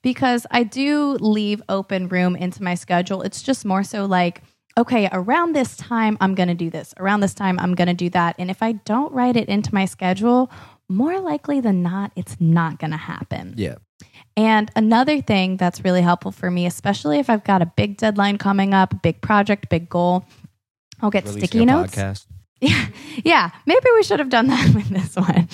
[0.03, 3.23] because I do leave open room into my schedule.
[3.23, 4.43] It's just more so like,
[4.77, 6.93] okay, around this time, I'm going to do this.
[6.99, 8.35] Around this time, I'm going to do that.
[8.37, 10.51] And if I don't write it into my schedule,
[10.89, 13.55] more likely than not, it's not going to happen.
[13.57, 13.75] Yeah.
[14.35, 18.37] And another thing that's really helpful for me, especially if I've got a big deadline
[18.37, 20.25] coming up, big project, big goal,
[21.01, 21.95] I'll get Releasing sticky notes.
[21.95, 22.25] podcast.
[22.63, 22.87] Yeah,
[23.25, 23.49] yeah.
[23.65, 25.49] Maybe we should have done that with this one.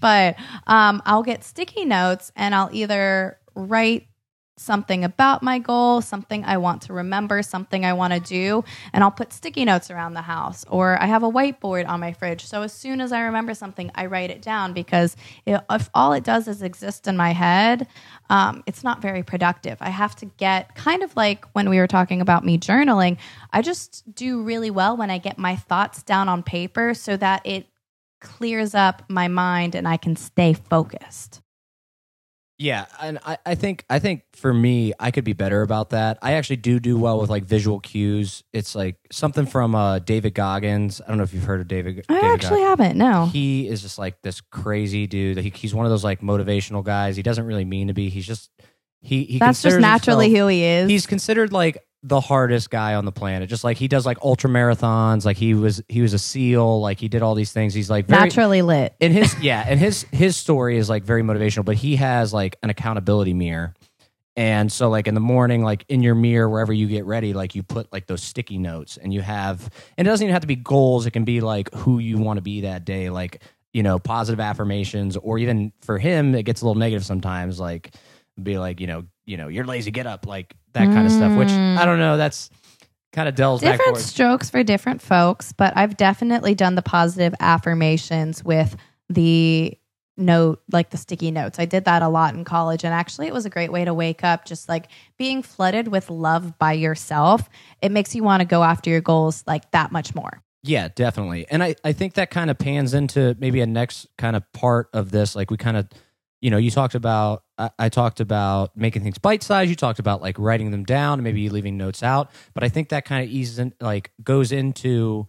[0.00, 0.36] But
[0.66, 4.08] um, I'll get sticky notes and I'll either write
[4.56, 9.02] something about my goal, something I want to remember, something I want to do, and
[9.02, 12.44] I'll put sticky notes around the house or I have a whiteboard on my fridge.
[12.46, 16.12] So as soon as I remember something, I write it down because it, if all
[16.12, 17.88] it does is exist in my head,
[18.30, 19.78] um, it's not very productive.
[19.80, 23.16] I have to get kind of like when we were talking about me journaling,
[23.52, 27.44] I just do really well when I get my thoughts down on paper so that
[27.44, 27.66] it
[28.20, 31.42] clears up my mind and I can stay focused.
[32.56, 36.18] Yeah, and I, I think I think for me, I could be better about that.
[36.22, 38.44] I actually do do well with like visual cues.
[38.52, 41.00] It's like something from uh, David Goggins.
[41.00, 42.04] I don't know if you've heard of David.
[42.08, 42.68] I David actually Goggins.
[42.68, 42.98] haven't.
[42.98, 43.26] No.
[43.26, 45.38] He is just like this crazy dude.
[45.38, 47.16] He, he's one of those like motivational guys.
[47.16, 48.08] He doesn't really mean to be.
[48.08, 48.50] He's just
[49.00, 49.24] he.
[49.24, 50.88] he That's just naturally himself- who he is.
[50.88, 53.48] He's considered like the hardest guy on the planet.
[53.48, 55.24] Just like he does like ultra marathons.
[55.24, 56.80] Like he was he was a SEAL.
[56.80, 57.72] Like he did all these things.
[57.72, 58.94] He's like very, naturally lit.
[59.00, 62.56] and his yeah and his his story is like very motivational but he has like
[62.62, 63.74] an accountability mirror
[64.36, 67.54] and so like in the morning like in your mirror wherever you get ready like
[67.54, 70.48] you put like those sticky notes and you have and it doesn't even have to
[70.48, 73.42] be goals it can be like who you want to be that day like
[73.72, 77.94] you know positive affirmations or even for him it gets a little negative sometimes like
[78.42, 81.36] be like you know you know you're lazy get up like that kind of stuff
[81.38, 81.76] which Mm.
[81.78, 82.50] i don't know that's
[83.12, 87.32] kind of delves different towards strokes for different folks, but I've definitely done the positive
[87.38, 88.74] affirmations with
[89.08, 89.78] the
[90.16, 91.60] note, like the sticky notes.
[91.60, 93.94] I did that a lot in college, and actually, it was a great way to
[93.94, 94.44] wake up.
[94.44, 97.48] Just like being flooded with love by yourself,
[97.80, 100.42] it makes you want to go after your goals like that much more.
[100.64, 101.46] Yeah, definitely.
[101.48, 104.88] And I, I think that kind of pans into maybe a next kind of part
[104.92, 105.36] of this.
[105.36, 105.88] Like we kind of,
[106.44, 109.70] you know, you talked about, I, I talked about making things bite sized.
[109.70, 112.30] You talked about like writing them down and maybe leaving notes out.
[112.52, 115.26] But I think that kind of eases in, like goes into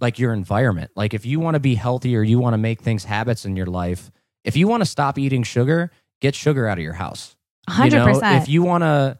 [0.00, 0.90] like your environment.
[0.96, 3.54] Like if you want to be healthy or you want to make things habits in
[3.54, 4.10] your life,
[4.42, 7.36] if you want to stop eating sugar, get sugar out of your house.
[7.68, 8.42] You Hundred know, percent.
[8.42, 9.18] If you want to,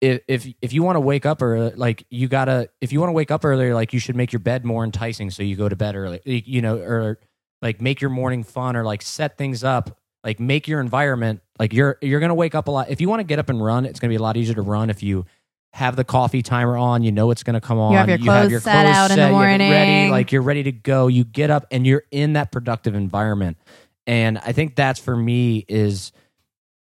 [0.00, 3.08] if if if you want to wake up or like you gotta, if you want
[3.08, 5.68] to wake up earlier, like you should make your bed more enticing so you go
[5.68, 6.20] to bed early.
[6.24, 7.18] You you know, or
[7.62, 11.72] like make your morning fun, or like set things up, like make your environment like
[11.72, 12.90] you're you're gonna wake up a lot.
[12.90, 14.62] If you want to get up and run, it's gonna be a lot easier to
[14.62, 15.26] run if you
[15.72, 17.02] have the coffee timer on.
[17.02, 17.92] You know it's gonna come on.
[17.92, 20.72] You have your clothes set out in the you have ready, like you're ready to
[20.72, 21.06] go.
[21.06, 23.58] You get up and you're in that productive environment.
[24.06, 26.12] And I think that's for me is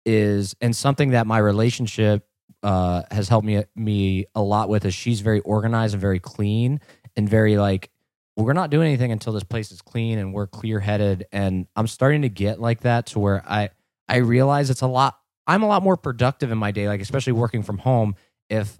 [0.06, 2.26] is and something that my relationship
[2.62, 6.80] uh, has helped me me a lot with is she's very organized and very clean
[7.16, 7.90] and very like
[8.36, 11.86] we're not doing anything until this place is clean and we're clear headed and I'm
[11.86, 13.70] starting to get like that to where I
[14.08, 17.34] I realize it's a lot I'm a lot more productive in my day like especially
[17.34, 18.16] working from home
[18.48, 18.78] if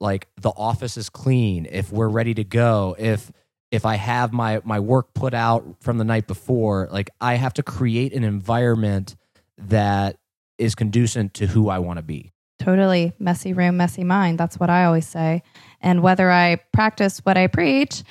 [0.00, 3.30] like the office is clean if we're ready to go if
[3.70, 7.54] if I have my my work put out from the night before like I have
[7.54, 9.16] to create an environment
[9.56, 10.16] that
[10.58, 14.38] is conducive to who I want to be Totally messy room, messy mind.
[14.38, 15.42] That's what I always say.
[15.80, 18.02] And whether I practice what I preach,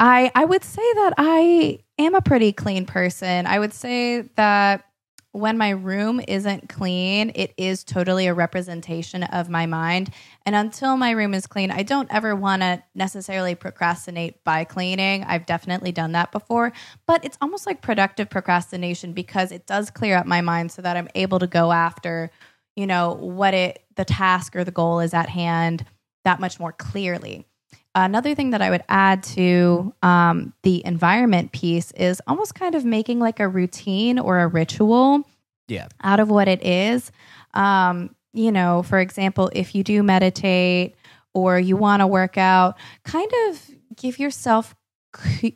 [0.00, 3.46] I I would say that I am a pretty clean person.
[3.46, 4.86] I would say that
[5.32, 10.10] when my room isn't clean, it is totally a representation of my mind.
[10.44, 15.22] And until my room is clean, I don't ever want to necessarily procrastinate by cleaning.
[15.24, 16.72] I've definitely done that before,
[17.06, 20.96] but it's almost like productive procrastination because it does clear up my mind so that
[20.96, 22.30] I'm able to go after
[22.76, 25.84] you know what it the task or the goal is at hand
[26.24, 27.46] that much more clearly
[27.94, 32.84] another thing that i would add to um, the environment piece is almost kind of
[32.84, 35.24] making like a routine or a ritual
[35.68, 35.88] yeah.
[36.02, 37.12] out of what it is.
[37.54, 40.94] Um, you know for example if you do meditate
[41.34, 44.76] or you want to work out kind of give yourself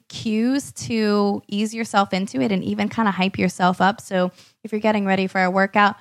[0.09, 4.01] cues to ease yourself into it and even kind of hype yourself up.
[4.01, 4.33] So
[4.65, 5.95] if you're getting ready for a workout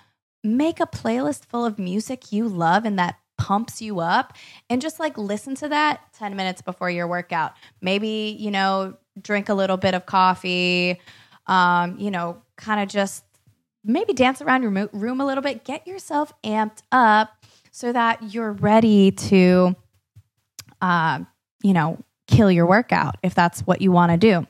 [0.44, 4.34] make a playlist full of music you love and that pumps you up
[4.70, 7.54] and just like listen to that 10 minutes before your workout.
[7.82, 11.00] Maybe you know drink a little bit of coffee
[11.48, 13.24] um, you know kind of just
[13.84, 15.64] maybe dance around your room a little bit.
[15.64, 17.32] Get yourself amped up
[17.72, 19.76] so that you're ready to
[20.82, 21.28] um,
[21.62, 24.48] you know kill your workout if that's what you want to do.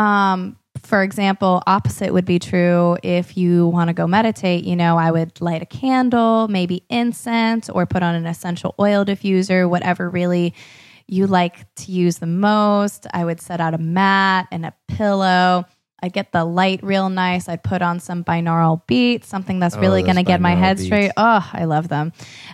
[0.00, 4.64] Um, for example, opposite would be true if you want to go meditate.
[4.64, 9.04] You know, I would light a candle, maybe incense, or put on an essential oil
[9.04, 10.54] diffuser, whatever really
[11.06, 13.06] you like to use the most.
[13.12, 15.66] I would set out a mat and a pillow.
[16.04, 17.48] I'd get the light real nice.
[17.48, 20.76] I'd put on some binaural beats, something that's Oh, really going to get my head
[20.76, 20.86] beats.
[20.86, 21.12] straight.
[21.16, 22.12] Oh, I love them.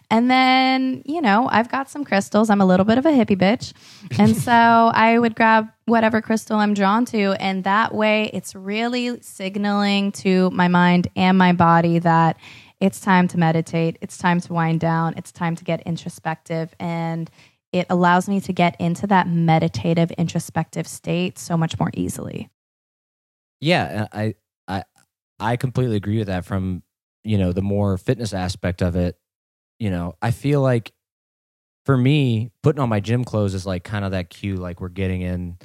[0.08, 2.48] And then, you know, I've got some crystals.
[2.48, 3.72] I'm a little bit of a hippie bitch.
[4.20, 4.52] And so
[4.94, 7.32] I would grab whatever crystal I'm drawn to.
[7.40, 12.36] And that way it's really signaling to my mind and my body that
[12.78, 13.98] it's time to meditate.
[14.00, 15.14] It's time to wind down.
[15.16, 16.72] It's time to get introspective.
[16.78, 17.28] And
[17.72, 22.48] it allows me to get into that meditative, introspective state so much more easily.
[23.60, 24.34] Yeah, I
[24.68, 24.84] I
[25.40, 26.82] I completely agree with that from,
[27.24, 29.16] you know, the more fitness aspect of it.
[29.78, 30.92] You know, I feel like
[31.86, 34.88] for me, putting on my gym clothes is like kind of that cue like we're
[34.90, 35.58] getting in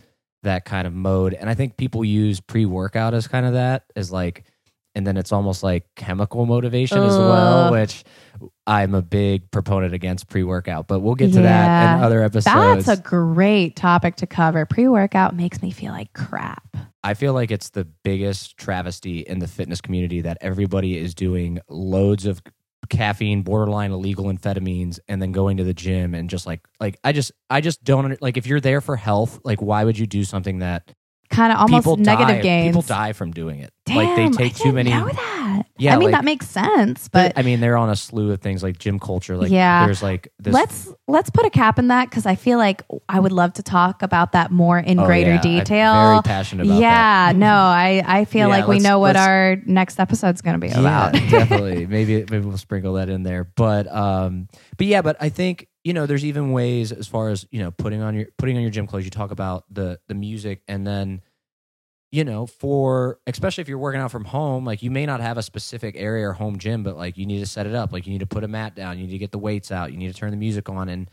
[0.44, 1.34] that kind of mode.
[1.34, 4.46] And I think people use pre-workout as kind of that as like
[4.96, 8.04] and then it's almost like chemical motivation as well, which
[8.66, 12.86] I'm a big proponent against pre-workout, but we'll get to that in other episodes.
[12.86, 14.66] That's a great topic to cover.
[14.66, 16.76] Pre workout makes me feel like crap.
[17.04, 21.60] I feel like it's the biggest travesty in the fitness community that everybody is doing
[21.70, 22.42] loads of
[22.90, 27.12] caffeine, borderline illegal amphetamines, and then going to the gym and just like like I
[27.12, 30.24] just I just don't like if you're there for health, like why would you do
[30.24, 30.94] something that
[31.30, 32.68] Kind of almost people negative die, gains.
[32.76, 33.72] People die from doing it.
[33.86, 34.90] Damn, like they I take too many.
[34.92, 35.64] Know that?
[35.78, 38.42] Yeah, I mean like- that makes sense, but I mean, they're on a slew of
[38.42, 39.36] things like gym culture.
[39.38, 39.86] Like Yeah.
[39.86, 40.54] there's like this.
[40.54, 43.64] let's let's put a cap in that because I feel like I would love to
[43.64, 45.94] talk about that more in Oh, greater yeah, I'm detail.
[45.94, 50.00] very passionate about yeah, no, I I feel Yeah, like we know what our next
[50.00, 51.14] episode's going to be Yeah, about.
[51.30, 51.86] definitely.
[51.88, 53.44] Maybe maybe we'll sprinkle that in there.
[53.44, 54.48] But um
[54.78, 57.72] but yeah, but I think, you know, there's even ways as far as, you know,
[57.72, 59.06] putting on your putting on your gym clothes.
[59.06, 61.22] You talk about the the music and then
[62.12, 65.38] you know, for especially if you're working out from home, like you may not have
[65.38, 67.92] a specific area or home gym, but like you need to set it up.
[67.92, 69.92] Like you need to put a mat down, you need to get the weights out,
[69.92, 71.10] you need to turn the music on and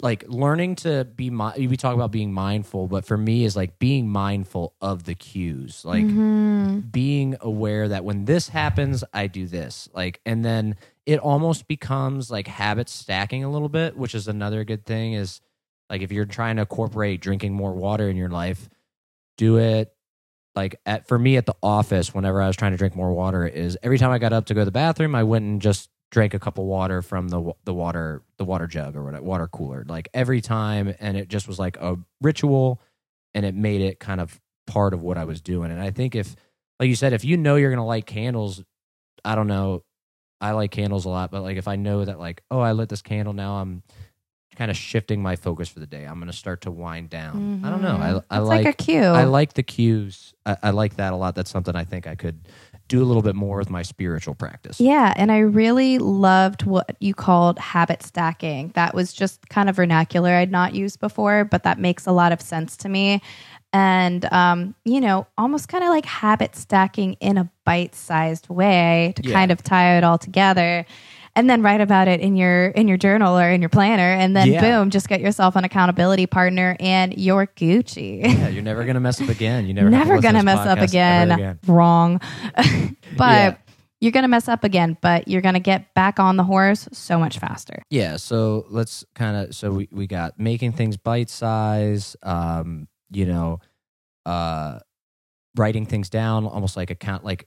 [0.00, 3.78] like learning to be mi- we talk about being mindful, but for me is like
[3.78, 5.84] being mindful of the cues.
[5.84, 6.90] Like Mhm.
[6.90, 9.88] being aware that when this happens, I do this.
[9.92, 10.76] Like, and then
[11.06, 15.14] it almost becomes like habit stacking a little bit, which is another good thing.
[15.14, 15.40] Is
[15.88, 18.68] like if you're trying to incorporate drinking more water in your life,
[19.38, 19.92] do it.
[20.54, 23.46] Like at for me at the office, whenever I was trying to drink more water,
[23.46, 25.90] is every time I got up to go to the bathroom, I went and just
[26.10, 29.48] drank a cup of water from the the water the water jug or whatever water
[29.48, 29.84] cooler.
[29.86, 32.80] Like every time, and it just was like a ritual,
[33.34, 35.70] and it made it kind of part of what I was doing.
[35.70, 36.34] And I think if
[36.80, 38.62] like you said, if you know you're gonna light candles,
[39.24, 39.82] I don't know.
[40.40, 42.88] I like candles a lot, but like if I know that like, oh, I lit
[42.88, 43.82] this candle, now I'm
[44.56, 46.04] kind of shifting my focus for the day.
[46.04, 47.62] I'm gonna start to wind down.
[47.64, 47.96] I don't know.
[47.96, 48.18] I, mm-hmm.
[48.30, 49.02] I It's like, like, a cue.
[49.02, 50.34] I like the cues.
[50.44, 51.34] I, I like that a lot.
[51.34, 52.48] That's something I think I could
[52.88, 54.80] do a little bit more with my spiritual practice.
[54.80, 58.70] Yeah, and I really loved what you called habit stacking.
[58.74, 62.32] That was just kind of vernacular I'd not used before, but that makes a lot
[62.32, 63.22] of sense to me.
[63.72, 69.22] And um, you know, almost kind of like habit stacking in a bite-sized way to
[69.28, 69.34] Yeah.
[69.34, 70.86] kind of tie it all together.
[71.34, 74.34] And then write about it in your in your journal or in your planner, and
[74.34, 74.60] then Yeah.
[74.62, 78.22] boom, just get yourself an accountability partner, and you're Gucci.
[78.22, 79.66] Yeah, you're never gonna mess up again.
[79.66, 81.30] You never never gonna mess up again.
[81.32, 81.58] again.
[81.66, 82.22] Wrong.
[82.54, 83.54] but Yeah.
[84.00, 87.38] you're gonna mess up again, but you're gonna get back on the horse so much
[87.38, 87.82] faster.
[87.90, 93.24] Yeah, so let's kind of so we, we got making things bite size, um, you
[93.26, 93.58] know,
[94.26, 94.78] uh
[95.56, 97.46] writing things down almost like account like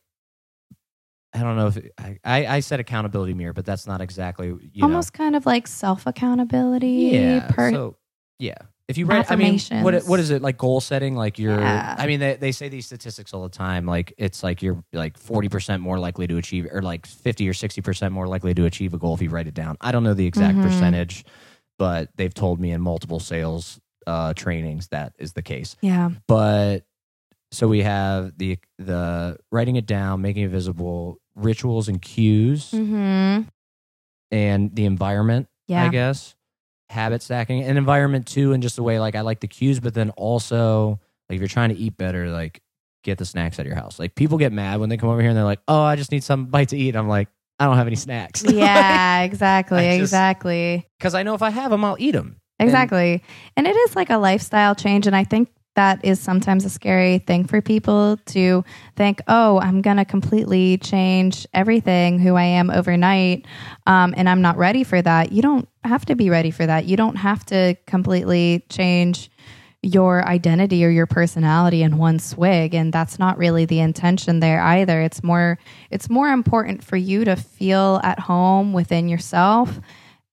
[1.31, 2.17] I don't know if it, I,
[2.55, 7.11] I said accountability mirror, but that's not exactly you Almost kind of like self accountability.
[7.13, 7.47] Yeah.
[7.51, 7.97] Per- so
[8.39, 8.55] yeah.
[8.87, 11.95] If you write I mean what what is it like goal setting like you're Yeah.
[11.99, 15.19] I mean they they say these statistics all the time like it's like you're like
[15.19, 18.97] 40% more likely to achieve or like 50 or 60% more likely to achieve a
[18.97, 19.77] goal if you write it down.
[19.81, 20.63] I don't know the exact Mhm.
[20.63, 21.25] percentage,
[21.77, 25.75] but they've told me in multiple sales uh trainings that is the case.
[25.81, 26.09] yeah.
[26.27, 26.85] But
[27.51, 33.47] so we have the the writing it down, making it visible, rituals and cues Mm-hmm.
[34.31, 35.83] and the environment Yeah.
[35.85, 36.35] I guess.
[36.91, 39.93] Habit stacking and environment too, and just the way like I like the cues, but
[39.93, 42.61] then also like if you're trying to eat better, like
[43.03, 43.99] get the snacks at your house.
[43.99, 46.11] Like people get mad when they come over here and they're like, "Oh, I just
[46.11, 47.27] need some bite to eat." I'm like,
[47.59, 48.43] I don't have any snacks.
[48.47, 49.83] yeah, exactly.
[49.83, 50.87] Just- exactly.
[50.97, 52.41] because I know if I have them, I'll eat them.
[52.59, 53.23] Exactly.
[53.55, 55.07] And it is like a lifestyle change.
[55.07, 58.65] And I think that is sometimes a scary thing for people to
[58.97, 63.45] think, oh, I'm going to completely change everything who I am overnight.
[63.87, 65.31] Um, and I'm not ready for that.
[65.31, 66.85] You don't have to be ready for that.
[66.85, 69.31] You don't have to completely change
[69.81, 74.61] your identity or your personality in one swig and that's not really the intention there
[74.61, 75.57] either it's more
[75.89, 79.79] it's more important for you to feel at home within yourself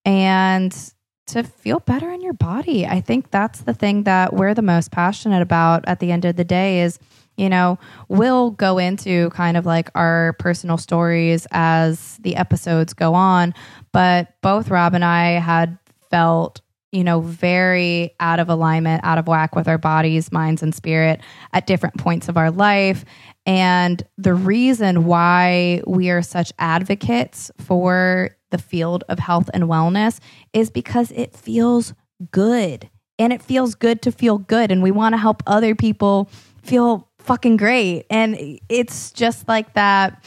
[0.04, 0.92] and
[1.26, 2.86] to feel better in your body.
[2.86, 6.36] I think that's the thing that we're the most passionate about at the end of
[6.36, 6.98] the day is,
[7.36, 13.14] you know, we'll go into kind of like our personal stories as the episodes go
[13.14, 13.54] on,
[13.92, 15.78] but both Rob and I had
[16.10, 16.60] felt
[16.92, 21.20] you know, very out of alignment, out of whack with our bodies, minds, and spirit
[21.52, 23.04] at different points of our life.
[23.44, 30.18] And the reason why we are such advocates for the field of health and wellness
[30.52, 31.94] is because it feels
[32.30, 32.88] good.
[33.18, 34.70] And it feels good to feel good.
[34.70, 36.28] And we want to help other people
[36.62, 38.04] feel fucking great.
[38.10, 40.24] And it's just like that.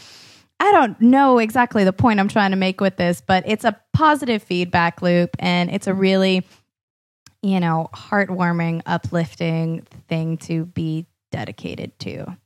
[0.59, 3.79] I don't know exactly the point I'm trying to make with this, but it's a
[3.93, 6.45] positive feedback loop and it's a really,
[7.41, 12.37] you know, heartwarming, uplifting thing to be dedicated to.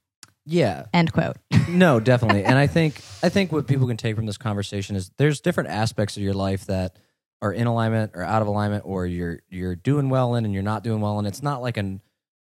[0.46, 0.86] Yeah.
[0.94, 1.38] End quote.
[1.70, 2.44] no, definitely.
[2.44, 5.70] And I think I think what people can take from this conversation is there's different
[5.70, 6.98] aspects of your life that
[7.41, 10.64] are in alignment or out of alignment or you're you're doing well in and you're
[10.64, 11.26] not doing well in.
[11.26, 12.02] It's not like an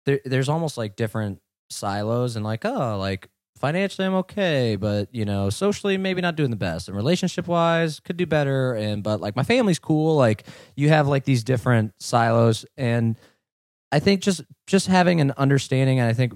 [0.05, 1.39] there, there's almost like different
[1.69, 3.29] silos and like oh like
[3.63, 6.89] financially I'm okay, but you know, socially maybe not doing the best.
[6.89, 8.73] And relationship wise, could do better.
[8.73, 10.17] And but like my family's cool.
[10.17, 12.65] Like you have like these different silos.
[12.75, 13.17] And
[13.91, 16.33] I think just just having an understanding, and I think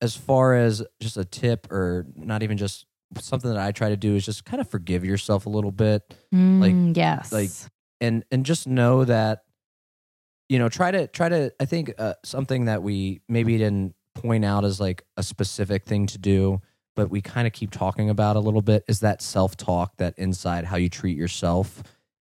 [0.00, 2.86] as far as just a tip or not even just
[3.20, 6.14] something that I try to do is just kind of forgive yourself a little bit.
[6.32, 7.32] like Mm, yes.
[7.32, 7.50] like
[8.00, 9.44] and and just know that
[10.48, 14.44] you know try to try to i think uh, something that we maybe didn't point
[14.44, 16.60] out as like a specific thing to do
[16.96, 20.64] but we kind of keep talking about a little bit is that self-talk that inside
[20.64, 21.82] how you treat yourself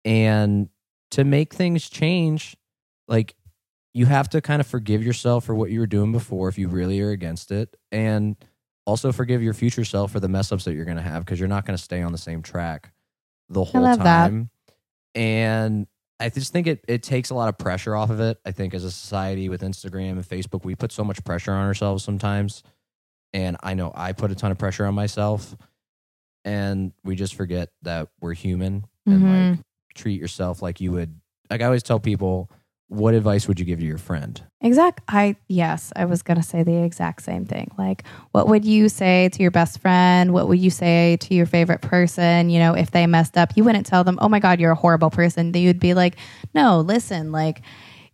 [0.05, 0.69] and
[1.11, 2.57] to make things change
[3.09, 3.35] like
[3.95, 6.69] you have to kind of forgive yourself for what you were doing before if you
[6.69, 8.37] really are against it and
[8.87, 11.39] also forgive your future self for the mess ups that you're going to have because
[11.39, 12.93] you're not going to stay on the same track
[13.49, 14.05] the whole I love that.
[14.05, 14.51] time
[15.15, 15.87] and
[16.21, 18.39] I just think it, it takes a lot of pressure off of it.
[18.47, 21.67] I think as a society with Instagram and Facebook, we put so much pressure on
[21.67, 22.63] ourselves sometimes.
[23.33, 25.57] And I know I put a ton of pressure on myself.
[26.45, 29.51] And we just forget that we're human and Mhm.
[29.57, 29.61] like
[29.95, 31.21] treat yourself like you would.
[31.51, 32.49] Like I always tell people,
[32.93, 34.43] what advice would you give to your friend?
[34.61, 35.01] Exact.
[35.09, 37.71] I yes, I was gonna say the exact same thing.
[37.79, 40.33] Like, what would you say to your best friend?
[40.33, 42.51] What would you say to your favorite person?
[42.51, 44.77] You know, if they messed up, you wouldn't tell them, "Oh my God, you're a
[44.77, 46.17] horrible person." You'd be like,
[46.55, 47.63] "No, listen, like."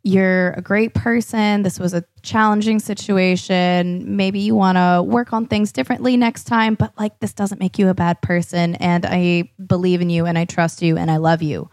[0.05, 1.65] You're a great person.
[1.65, 4.17] This was a challenging situation.
[4.17, 7.81] Maybe you want to work on things differently next time, but like this doesn't make
[7.81, 8.77] you a bad person.
[8.77, 11.69] And I believe in you and I trust you and I love you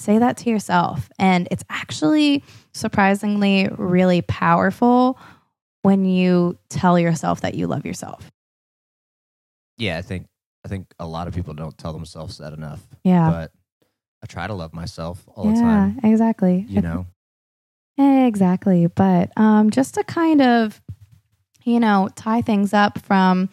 [0.00, 1.10] say that to yourself.
[1.18, 2.42] And it's actually
[2.72, 5.18] surprisingly really powerful
[5.82, 8.30] when you tell yourself that you love yourself.
[9.78, 10.26] Yeah, I think
[10.64, 12.86] I think a lot of people don't tell themselves that enough.
[13.02, 13.30] Yeah.
[13.30, 13.52] But
[14.22, 15.98] I try to love myself all the time.
[16.02, 16.66] yeah, exactly.
[16.68, 17.06] You know?
[17.98, 18.86] Exactly.
[18.86, 20.80] But um, just to kind of,
[21.64, 23.50] you know, tie things up from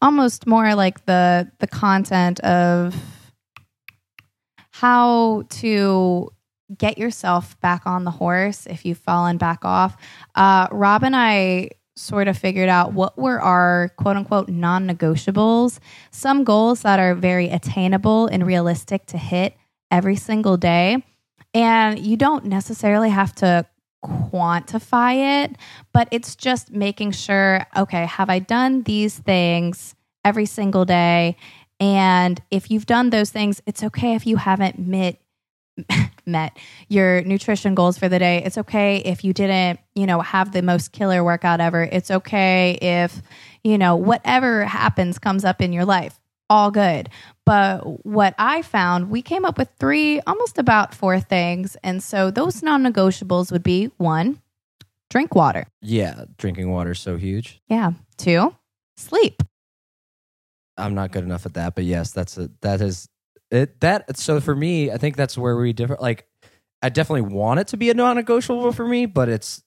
[0.00, 2.96] almost more like the the content of
[4.82, 6.28] how to
[6.76, 9.96] get yourself back on the horse if you've fallen back off.
[10.34, 15.78] Uh, Rob and I sort of figured out what were our quote unquote non negotiables,
[16.10, 19.56] some goals that are very attainable and realistic to hit
[19.92, 21.04] every single day.
[21.54, 23.64] And you don't necessarily have to
[24.04, 25.54] quantify it,
[25.92, 31.36] but it's just making sure okay, have I done these things every single day?
[31.82, 35.20] And if you've done those things, it's okay if you haven't met
[36.26, 36.56] met
[36.88, 38.40] your nutrition goals for the day.
[38.44, 41.82] It's okay if you didn't, you know, have the most killer workout ever.
[41.82, 43.20] It's okay if,
[43.64, 46.20] you know, whatever happens comes up in your life.
[46.48, 47.08] All good.
[47.44, 51.76] But what I found, we came up with three, almost about four things.
[51.82, 54.40] And so those non negotiables would be one,
[55.10, 55.66] drink water.
[55.80, 57.60] Yeah, drinking water is so huge.
[57.66, 57.92] Yeah.
[58.18, 58.54] Two,
[58.96, 59.42] sleep.
[60.82, 63.08] I'm not good enough at that, but yes, that's a that is
[63.50, 63.80] it.
[63.80, 65.96] That so for me, I think that's where we differ.
[66.00, 66.26] Like,
[66.82, 69.62] I definitely want it to be a non-negotiable for me, but it's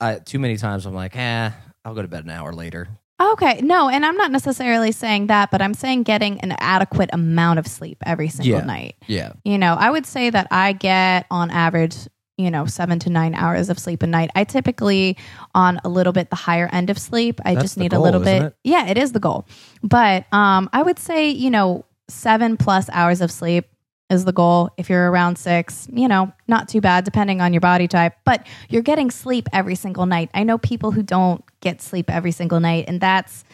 [0.00, 0.84] I, too many times.
[0.86, 1.50] I'm like, eh,
[1.84, 2.88] I'll go to bed an hour later.
[3.18, 3.60] Okay.
[3.62, 7.66] No, and I'm not necessarily saying that, but I'm saying getting an adequate amount of
[7.66, 8.64] sleep every single Yeah.
[8.66, 8.96] night.
[9.06, 11.96] Yeah, You know, I would say that I get on average,
[12.36, 14.30] you know, seven to nine hours of sleep a night.
[14.34, 15.16] I typically
[15.54, 17.40] on a little bit the higher end of sleep.
[17.44, 18.42] I That's just need goal, a little bit.
[18.42, 18.56] it?
[18.62, 19.46] Yeah, it is the goal.
[19.82, 23.66] But um, I would say, you know, seven plus hours of sleep
[24.10, 24.70] is the goal.
[24.76, 28.46] If you're around six, you know, not too bad depending on your body type, but
[28.68, 30.30] you're getting sleep every single night.
[30.34, 33.44] I know people who don't get sleep every single night, and that's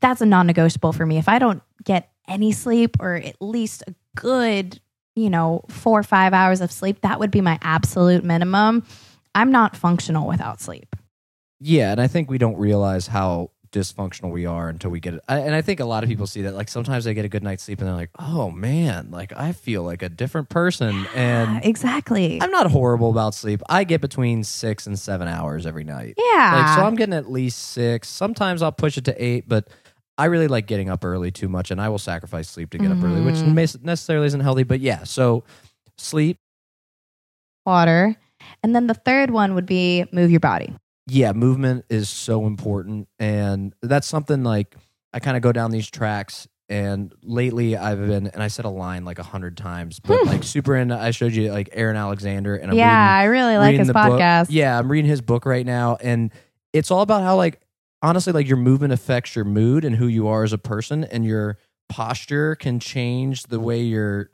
[0.00, 1.18] that's a non-negotiable for me.
[1.18, 4.80] If I don't get any sleep or at least a good,
[5.18, 8.84] you know, four or five hours of sleep, that would be my absolute minimum.
[9.34, 10.96] I'm not functional without sleep.
[11.60, 15.20] yeah, and I think we don't realize how dysfunctional we are until we get it.
[15.28, 16.54] I, and I think a lot of people see that.
[16.54, 19.52] Like sometimes they get a good night's sleep and they're like, "Oh man, like I
[19.52, 22.40] feel like a different person." And exactly.
[22.40, 23.60] I'm not horrible about sleep.
[23.68, 26.14] I get between six and seven hours every night.
[26.16, 26.54] yeah.
[26.66, 28.08] Like so, I'm getting at least six.
[28.08, 29.68] Sometimes I'll push it to eight, but
[30.18, 32.90] I really like getting up early too much, and I will sacrifice sleep to get
[32.90, 33.82] up early, which Mhm.
[33.84, 34.64] necessarily isn't healthy.
[34.64, 35.44] But yeah, so
[35.96, 36.38] sleep.
[37.66, 38.16] water.
[38.62, 40.74] And then the third one would be move your body.
[41.10, 43.08] yeah, movement is so important.
[43.18, 44.74] And that's something like
[45.14, 46.46] I kind of go down these tracks.
[46.70, 50.44] And lately I've been, and I said a line like a hundred times, but like
[50.44, 52.84] super into, I showed you like Aaron Alexander and I'm yeah,
[53.20, 54.02] reading, I really like reading his the book.
[54.20, 54.46] podcast.
[54.50, 55.96] Yeah, I'm reading his book right now.
[56.02, 56.30] And
[56.74, 57.60] it's all about how like,
[58.02, 61.24] honestly, like your movement affects your mood and who you are as a person and
[61.24, 64.30] your posture can change the way your,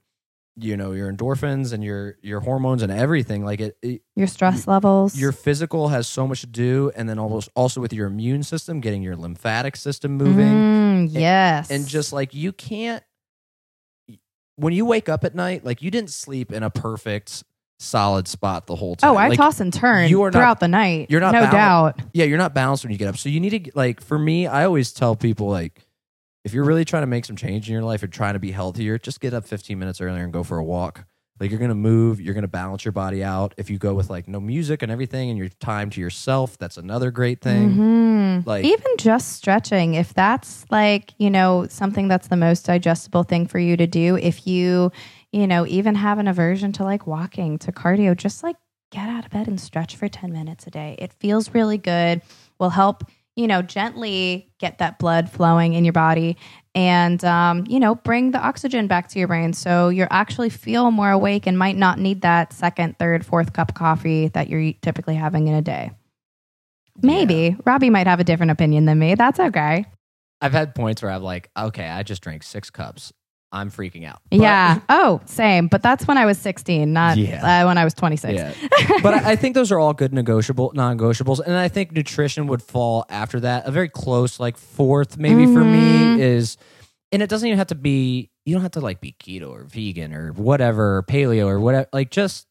[0.56, 3.44] you know, your endorphins and your, your hormones and everything.
[3.44, 5.18] Like it, it Your stress levels.
[5.18, 8.80] your physical has so much to do and then almost also with your immune system
[8.80, 11.70] getting your lymphatic system moving Mm, yes.
[11.70, 13.02] and just like you can't
[14.56, 17.42] when you wake up at night like you didn't sleep in a perfect
[17.78, 20.60] solid spot the whole time Oh, I like, toss and turn you are not- throughout
[20.60, 21.10] the night.
[21.10, 21.98] you're not no balanced.
[21.98, 22.08] doubt.
[22.14, 24.46] yeah you're not balanced when you get up so you need to like for me
[24.46, 25.84] i always tell people like
[26.44, 28.52] if you're really trying to make some change in your life or trying to be
[28.52, 31.04] healthier just get up 15 minutes earlier and go for a walk
[31.40, 34.28] like you're gonna move you're gonna balance your body out if you go with like
[34.28, 38.46] no music and everything and your time to yourself that's another great thing Mhm.
[38.46, 43.46] Like- even just stretching, if that's like, you know, something that's the most digestible thing
[43.46, 44.90] for you to do, if you,
[45.34, 48.54] you know, even have an aversion to like walking, to cardio, just like
[48.92, 50.94] get out of bed and stretch for 10 minutes a day.
[50.96, 52.22] It feels really good,
[52.60, 53.02] will help,
[53.34, 56.36] you know, gently get that blood flowing in your body
[56.72, 59.52] and, um, you know, bring the oxygen back to your brain.
[59.54, 63.70] So you actually feel more awake and might not need that second, third, fourth cup
[63.70, 65.90] of coffee that you're typically having in a day.
[67.02, 67.56] Maybe.
[67.66, 69.16] Robbie might have a different opinion than me.
[69.16, 69.84] That's okay.
[70.40, 73.12] i've had points where i'm like okay i just drank six cups
[73.54, 74.80] i'm freaking out But- yeah.
[74.88, 75.68] Oh, same.
[75.68, 77.62] But that's when I was 16, not Yeah.
[77.64, 78.32] uh, when I was 26.
[78.34, 78.52] Yeah.
[79.02, 82.62] but I, I think those are all good negotiable non-negotiables, and I think nutrition would
[82.62, 83.66] fall after that.
[83.66, 86.16] A very close, like fourth, maybe for Mhm.
[86.16, 86.56] me is,
[87.12, 88.30] and it doesn't even have to be.
[88.46, 91.88] You don't have to like be keto or vegan or whatever, or paleo or whatever.
[91.92, 92.46] Like just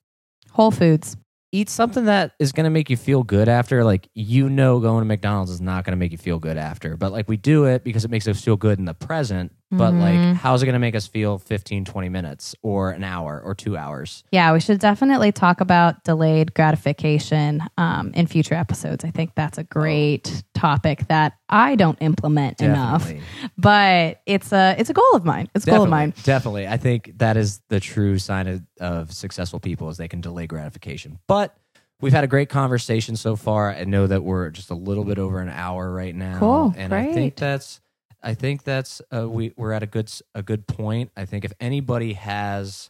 [0.52, 1.16] Whole Foods.
[1.52, 3.84] eat something that is going to make you feel good after.
[3.84, 6.98] Like you know, going to McDonald's is not going to make you feel good after,
[6.98, 9.52] but like we do it because it makes us feel good in the present.
[9.78, 13.42] But like, how's it going to make us feel 15, 20 minutes or an hour
[13.44, 14.24] or two hours?
[14.32, 19.04] Yeah, we should definitely talk about delayed gratification um, in future episodes.
[19.04, 23.12] I think that's a great topic that I don't implement enough,
[23.58, 25.50] but it's a it's a goal of mine.
[25.56, 26.14] It's a goal of mine.
[26.24, 26.68] Definitely.
[26.68, 30.48] I think that is the true sign of, of successful people is they can delay
[30.48, 31.20] gratification.
[31.28, 31.56] But
[32.04, 33.74] we've had a great conversation so far.
[33.74, 36.38] I know that we're just a little bit over an hour right now.
[36.38, 37.80] Cool, And I think that's
[38.24, 41.12] I think that's uh, we we're at a good a good point.
[41.16, 42.90] I think if anybody has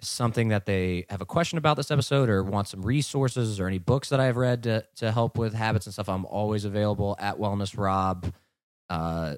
[0.00, 3.78] something that they have a question about this episode or want some resources or any
[3.78, 7.36] books that I've read to, to help with habits and stuff, I'm always available at
[7.36, 8.32] Wellness Rob.
[8.88, 9.36] Uh,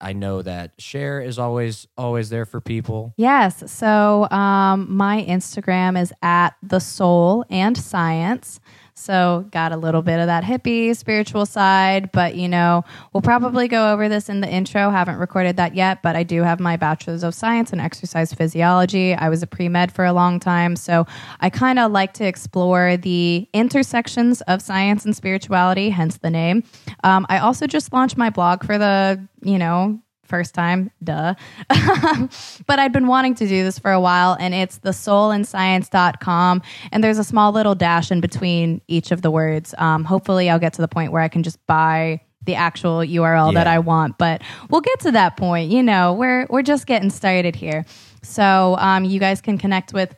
[0.00, 3.14] I know that Share is always always there for people.
[3.16, 3.70] Yes.
[3.70, 8.60] So um, my Instagram is at the soul and science.
[8.94, 13.68] So got a little bit of that hippie spiritual side, but you know, we'll probably
[13.68, 14.90] go over this in the intro.
[14.90, 19.14] Haven't recorded that yet, but I do have my bachelor's of science in exercise physiology.
[19.14, 20.76] I was a pre med for a long time.
[20.76, 21.06] So
[21.40, 26.64] I kind of like to explore the intersections of science and spirituality, hence the name.
[27.02, 31.34] Um, I also just launched my blog for the, you know, first time, duh.
[31.68, 36.62] but I'd been wanting to do this for a while, and it's the soulandscience.com.
[36.90, 39.74] And there's a small little dash in between each of the words.
[39.78, 43.54] Um, hopefully, I'll get to the point where I can just buy the actual URL
[43.54, 45.70] that I want, but we'll get to that point.
[45.70, 47.84] You know, we're we're just getting started here.
[48.22, 50.14] So um, you guys can connect with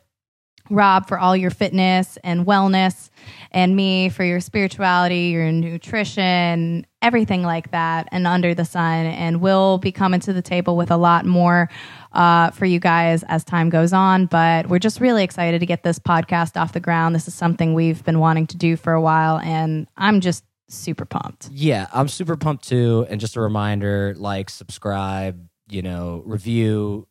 [0.71, 3.11] Rob for all your fitness and wellness,
[3.51, 9.07] and me for your spirituality, your nutrition, everything like that, and under the sun.
[9.07, 11.69] And we'll be coming to the table with a lot more
[12.13, 14.27] uh, for you guys as time goes on.
[14.27, 17.15] But we're just really excited to get this podcast off the ground.
[17.15, 21.05] This is something we've been wanting to do for a while, and I'm just super
[21.05, 21.51] pumped.
[21.53, 23.07] Yeah, I'm super pumped too.
[23.11, 27.07] And just a reminder, like, subscribe, you know, review.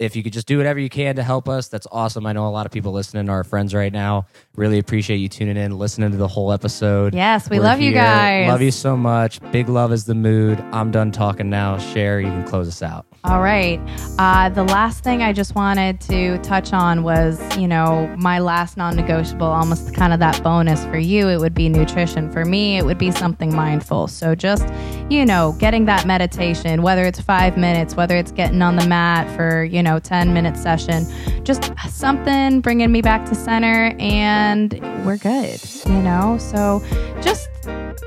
[0.00, 2.26] If you could just do whatever you can to help us, that's awesome.
[2.26, 4.26] I know a lot of people listening are our friends right now.
[4.56, 7.14] Really appreciate you tuning in, listening to the whole episode.
[7.14, 8.02] Yes, we We're love you here.
[8.02, 8.48] guys.
[8.48, 9.38] Love you so much.
[9.52, 10.58] Big love is the mood.
[10.72, 11.78] I'm done talking now.
[11.78, 13.06] Share, you can close us out.
[13.24, 13.80] All right.
[14.18, 18.76] Uh, the last thing I just wanted to touch on was, you know, my last
[18.76, 21.28] non negotiable, almost kind of that bonus for you.
[21.28, 22.30] It would be nutrition.
[22.30, 24.08] For me, it would be something mindful.
[24.08, 24.68] So just,
[25.08, 29.34] you know, getting that meditation, whether it's five minutes, whether it's getting on the mat
[29.34, 31.06] for, you know, 10 minute session,
[31.44, 34.74] just something bringing me back to center and
[35.06, 36.36] we're good, you know?
[36.38, 36.84] So
[37.22, 37.48] just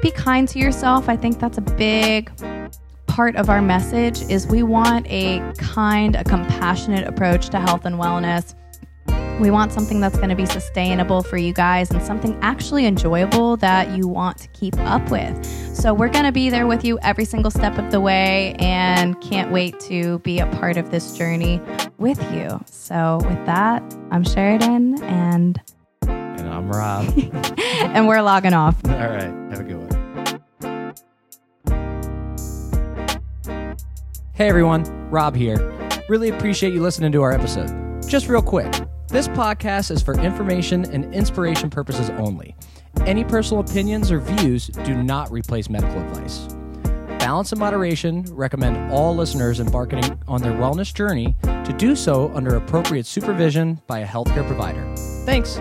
[0.03, 1.09] be kind to yourself.
[1.09, 2.31] I think that's a big
[3.17, 7.95] part of our message is we want a kind, a compassionate approach to health and
[7.95, 8.53] wellness.
[9.41, 13.57] We want something that's going to be sustainable for you guys and something actually enjoyable
[13.57, 15.43] that you want to keep up with.
[15.75, 19.19] So, we're going to be there with you every single step of the way and
[19.19, 21.59] can't wait to be a part of this journey
[21.97, 22.63] with you.
[22.67, 23.81] So, with that,
[24.11, 25.59] I'm Sheridan and.
[26.03, 27.11] And I'm Rob.
[27.57, 28.75] and we're logging off.
[28.85, 29.33] All right.
[29.49, 29.76] Have a good one.
[34.37, 35.57] Hey everyone, Rob here.
[36.09, 37.71] Really appreciate you listening to our episode.
[38.07, 38.71] Just real quick,
[39.07, 42.55] this podcast is for information and inspiration purposes only.
[43.07, 46.53] Any personal opinions or views do not replace medical advice.
[47.17, 52.57] Balance and moderation recommend all listeners embarking on their wellness journey to do so under
[52.57, 54.85] appropriate supervision by a healthcare provider.
[55.25, 55.59] Thanks.